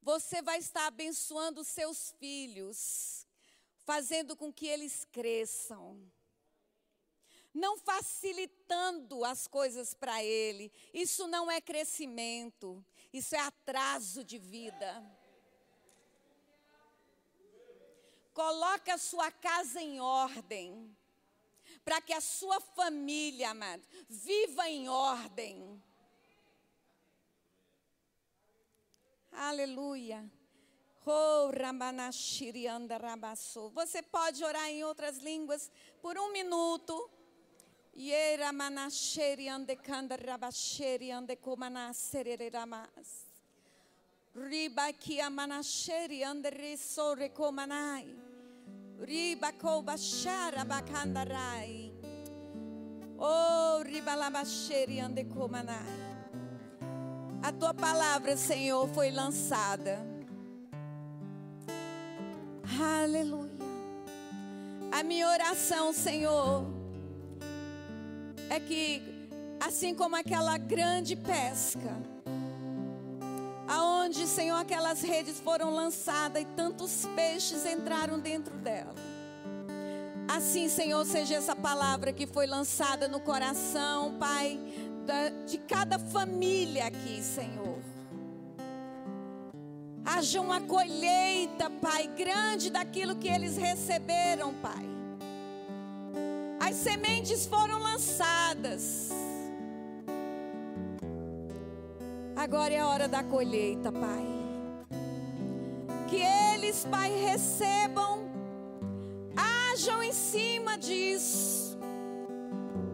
você 0.03 0.43
vai 0.43 0.59
estar 0.59 0.89
abençoando 0.89 1.63
seus 1.63 2.11
filhos, 2.19 3.25
fazendo 3.85 4.35
com 4.35 4.53
que 4.53 4.67
eles 4.67 5.07
cresçam. 5.13 5.97
Não 7.55 7.79
facilitando 7.79 9.25
as 9.25 9.47
coisas 9.47 9.95
para 9.95 10.25
ele. 10.25 10.73
Isso 10.93 11.29
não 11.29 11.49
é 11.49 11.61
crescimento, 11.61 12.85
isso 13.13 13.37
é 13.37 13.39
atraso 13.39 14.25
de 14.25 14.39
vida. 14.39 14.91
Coloque 18.35 18.91
a 18.91 18.99
sua 18.99 19.31
casa 19.31 19.81
em 19.81 20.01
ordem, 20.01 20.97
para 21.85 22.01
que 22.01 22.13
a 22.13 22.21
sua 22.21 22.61
família, 22.61 23.51
amado, 23.51 23.87
viva 24.09 24.69
em 24.69 24.89
ordem. 24.89 25.81
Aleluia. 29.37 30.25
Oh, 31.05 31.53
Você 33.75 34.03
pode 34.03 34.43
orar 34.43 34.69
em 34.69 34.83
outras 34.83 35.19
línguas 35.19 35.71
por 36.03 36.19
um 36.19 36.33
minuto. 36.33 37.11
Riba 44.35 44.93
kia 44.93 45.31
manasheri 45.31 46.23
ande 46.23 46.51
risore 46.51 47.31
komanai. 47.31 48.15
Riba 49.01 49.53
ko 49.53 49.83
bashara 49.83 50.65
bakanda 50.65 51.25
rai. 51.25 51.93
Oh, 53.19 53.83
riba 53.83 54.15
labasheri 54.15 55.01
ande. 55.01 55.25
A 57.43 57.53
tua 57.53 57.73
palavra, 57.73 58.37
Senhor, 58.37 58.89
foi 58.89 59.11
lançada. 59.11 59.99
Aleluia. 62.81 63.51
A 64.91 65.03
minha 65.03 65.29
oração, 65.29 65.93
Senhor, 65.93 66.67
é 68.49 68.59
que, 68.59 69.03
assim 69.61 69.95
como 69.95 70.17
aquela 70.17 70.57
grande 70.59 71.17
pesca, 71.17 71.97
aonde, 73.69 74.27
Senhor, 74.27 74.57
aquelas 74.57 75.03
redes 75.03 75.39
foram 75.41 75.71
lançadas 75.71 76.43
e 76.43 76.45
tantos 76.47 77.07
peixes 77.15 77.67
entraram 77.67 78.19
dentro 78.19 78.55
dela. 78.57 78.95
Assim, 80.29 80.69
Senhor, 80.69 81.05
seja 81.07 81.37
essa 81.37 81.55
palavra 81.55 82.13
que 82.13 82.27
foi 82.27 82.47
lançada 82.47 83.07
no 83.07 83.21
coração, 83.21 84.15
Pai, 84.19 84.59
da, 85.07 85.29
de 85.47 85.59
cada 85.59 85.99
família 85.99 86.87
aqui, 86.87 87.23
Senhor. 87.23 87.79
haja 90.05 90.41
uma 90.41 90.61
colheita, 90.61 91.71
Pai, 91.71 92.09
grande 92.09 92.71
daquilo 92.71 93.17
que 93.17 93.29
eles 93.29 93.57
receberam, 93.57 94.53
Pai. 94.55 94.87
As 96.61 96.75
sementes 96.75 97.47
foram 97.47 97.79
lançadas. 97.79 99.11
Agora 102.35 102.75
é 102.75 102.81
a 102.81 102.89
hora 102.89 103.09
da 103.09 103.23
colheita, 103.23 103.93
Pai. 103.93 104.27
Que 106.09 106.21
eles, 106.55 106.85
Pai, 106.91 107.11
recebam, 107.11 108.29
hajam 109.37 110.03
em 110.03 110.13
cima 110.13 110.77
disso. 110.77 111.79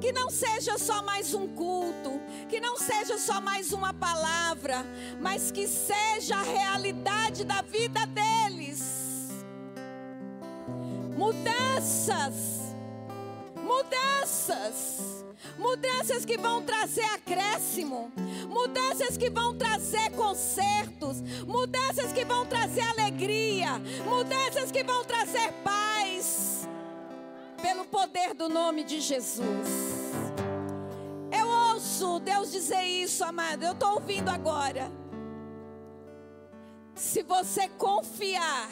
Que 0.02 0.10
não 0.10 0.28
seja 0.30 0.76
só 0.78 1.00
mais 1.00 1.32
um 1.32 1.46
culto, 1.46 2.20
que 2.48 2.58
não 2.58 2.76
seja 2.76 3.16
só 3.18 3.40
mais 3.40 3.72
uma 3.72 3.94
palavra, 3.94 4.84
mas 5.20 5.52
que 5.52 5.68
seja 5.68 6.34
a 6.34 6.42
realidade 6.42 7.44
da 7.44 7.62
vida 7.62 8.04
deles. 8.06 8.82
Mudanças, 11.16 12.74
mudanças 13.56 15.22
mudanças 15.56 16.24
que 16.24 16.36
vão 16.36 16.62
trazer 16.62 17.04
acréscimo, 17.04 18.10
mudanças 18.48 19.16
que 19.16 19.30
vão 19.30 19.56
trazer 19.56 20.10
consertos, 20.10 21.20
mudanças 21.46 22.12
que 22.12 22.24
vão 22.24 22.44
trazer 22.44 22.80
alegria, 22.80 23.80
mudanças 24.04 24.72
que 24.72 24.82
vão 24.82 25.04
trazer 25.04 25.52
paz, 25.62 26.51
pelo 27.62 27.84
poder 27.84 28.34
do 28.34 28.48
nome 28.48 28.82
de 28.82 29.00
Jesus. 29.00 29.46
Eu 31.30 31.46
ouço 31.46 32.18
Deus 32.18 32.50
dizer 32.50 32.82
isso, 32.82 33.24
amado, 33.24 33.62
eu 33.62 33.72
estou 33.72 33.94
ouvindo 33.94 34.28
agora. 34.28 34.90
Se 36.94 37.22
você 37.22 37.68
confiar 37.68 38.68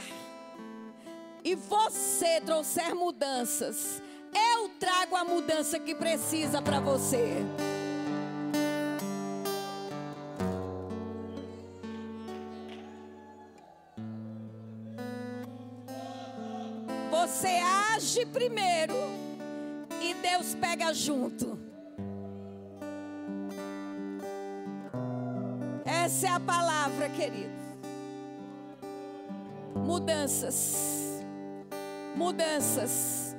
e 1.44 1.54
você 1.54 2.40
trouxer 2.40 2.94
mudanças, 2.94 4.02
eu 4.34 4.68
trago 4.80 5.16
a 5.16 5.24
mudança 5.24 5.78
que 5.78 5.94
precisa 5.94 6.60
para 6.60 6.80
você. 6.80 7.44
Você 17.40 17.58
age 17.96 18.26
primeiro 18.26 18.92
e 19.98 20.12
Deus 20.12 20.54
pega 20.54 20.92
junto. 20.92 21.58
Essa 25.86 26.26
é 26.26 26.30
a 26.32 26.38
palavra, 26.38 27.08
querido. 27.08 27.48
Mudanças. 29.74 31.24
Mudanças 32.14 33.34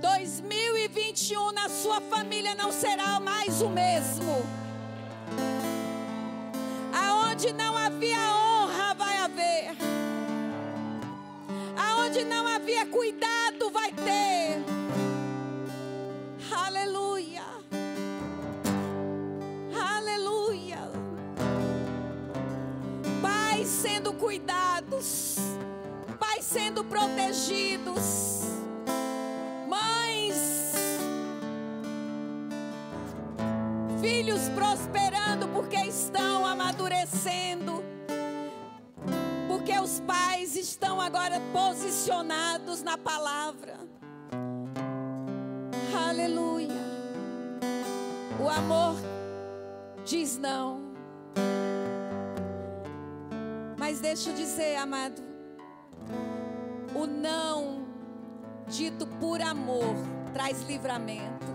2021 0.00 1.50
na 1.50 1.68
sua 1.68 2.00
família 2.02 2.54
não 2.54 2.70
será 2.70 3.18
mais 3.18 3.60
o 3.62 3.68
mesmo. 3.68 4.46
Aonde 6.94 7.52
não 7.52 7.76
havia 7.76 8.49
Aonde 12.10 12.24
não 12.24 12.44
havia 12.44 12.84
cuidado, 12.86 13.70
vai 13.70 13.92
ter. 13.92 14.58
Aleluia. 16.52 17.44
Aleluia. 19.80 20.90
Pais 23.22 23.68
sendo 23.68 24.12
cuidados, 24.14 25.36
pais 26.18 26.44
sendo 26.44 26.82
protegidos 26.82 28.40
filhos 34.00 34.48
prosperando 34.54 35.46
porque 35.48 35.76
estão 35.76 36.46
amadurecendo. 36.46 37.89
Pais 40.06 40.56
estão 40.56 41.00
agora 41.00 41.40
posicionados 41.52 42.82
na 42.82 42.96
palavra. 42.98 43.78
Aleluia. 46.08 46.68
O 48.42 48.48
amor 48.48 48.96
diz 50.04 50.36
não. 50.36 50.90
Mas 53.78 54.00
deixa 54.00 54.30
eu 54.30 54.34
dizer, 54.34 54.76
amado, 54.76 55.22
o 56.94 57.06
não 57.06 57.86
dito 58.68 59.06
por 59.18 59.40
amor 59.40 59.94
traz 60.32 60.62
livramento. 60.62 61.46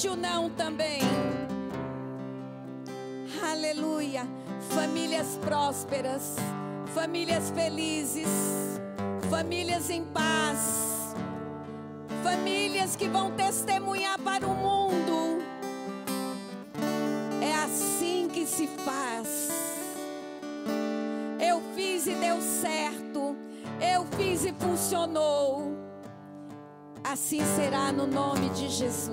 Existe 0.00 0.08
o 0.08 0.16
não 0.16 0.48
também. 0.50 1.00
Aleluia. 3.42 4.26
Famílias 4.70 5.38
prósperas, 5.44 6.36
famílias 6.94 7.50
felizes, 7.50 8.28
famílias 9.28 9.90
em 9.90 10.04
paz, 10.04 11.14
famílias 12.22 12.96
que 12.96 13.08
vão 13.08 13.32
testemunhar 13.32 14.18
para 14.20 14.46
o 14.46 14.54
mundo. 14.54 15.42
É 17.42 17.54
assim 17.64 18.28
que 18.32 18.46
se 18.46 18.66
faz. 18.68 19.50
Eu 21.40 21.60
fiz 21.74 22.06
e 22.06 22.14
deu 22.14 22.40
certo. 22.40 23.36
Eu 23.80 24.06
fiz 24.16 24.44
e 24.44 24.52
funcionou. 24.52 25.89
Assim 27.10 27.40
será 27.56 27.90
no 27.90 28.06
nome 28.06 28.50
de 28.50 28.68
Jesus. 28.68 29.10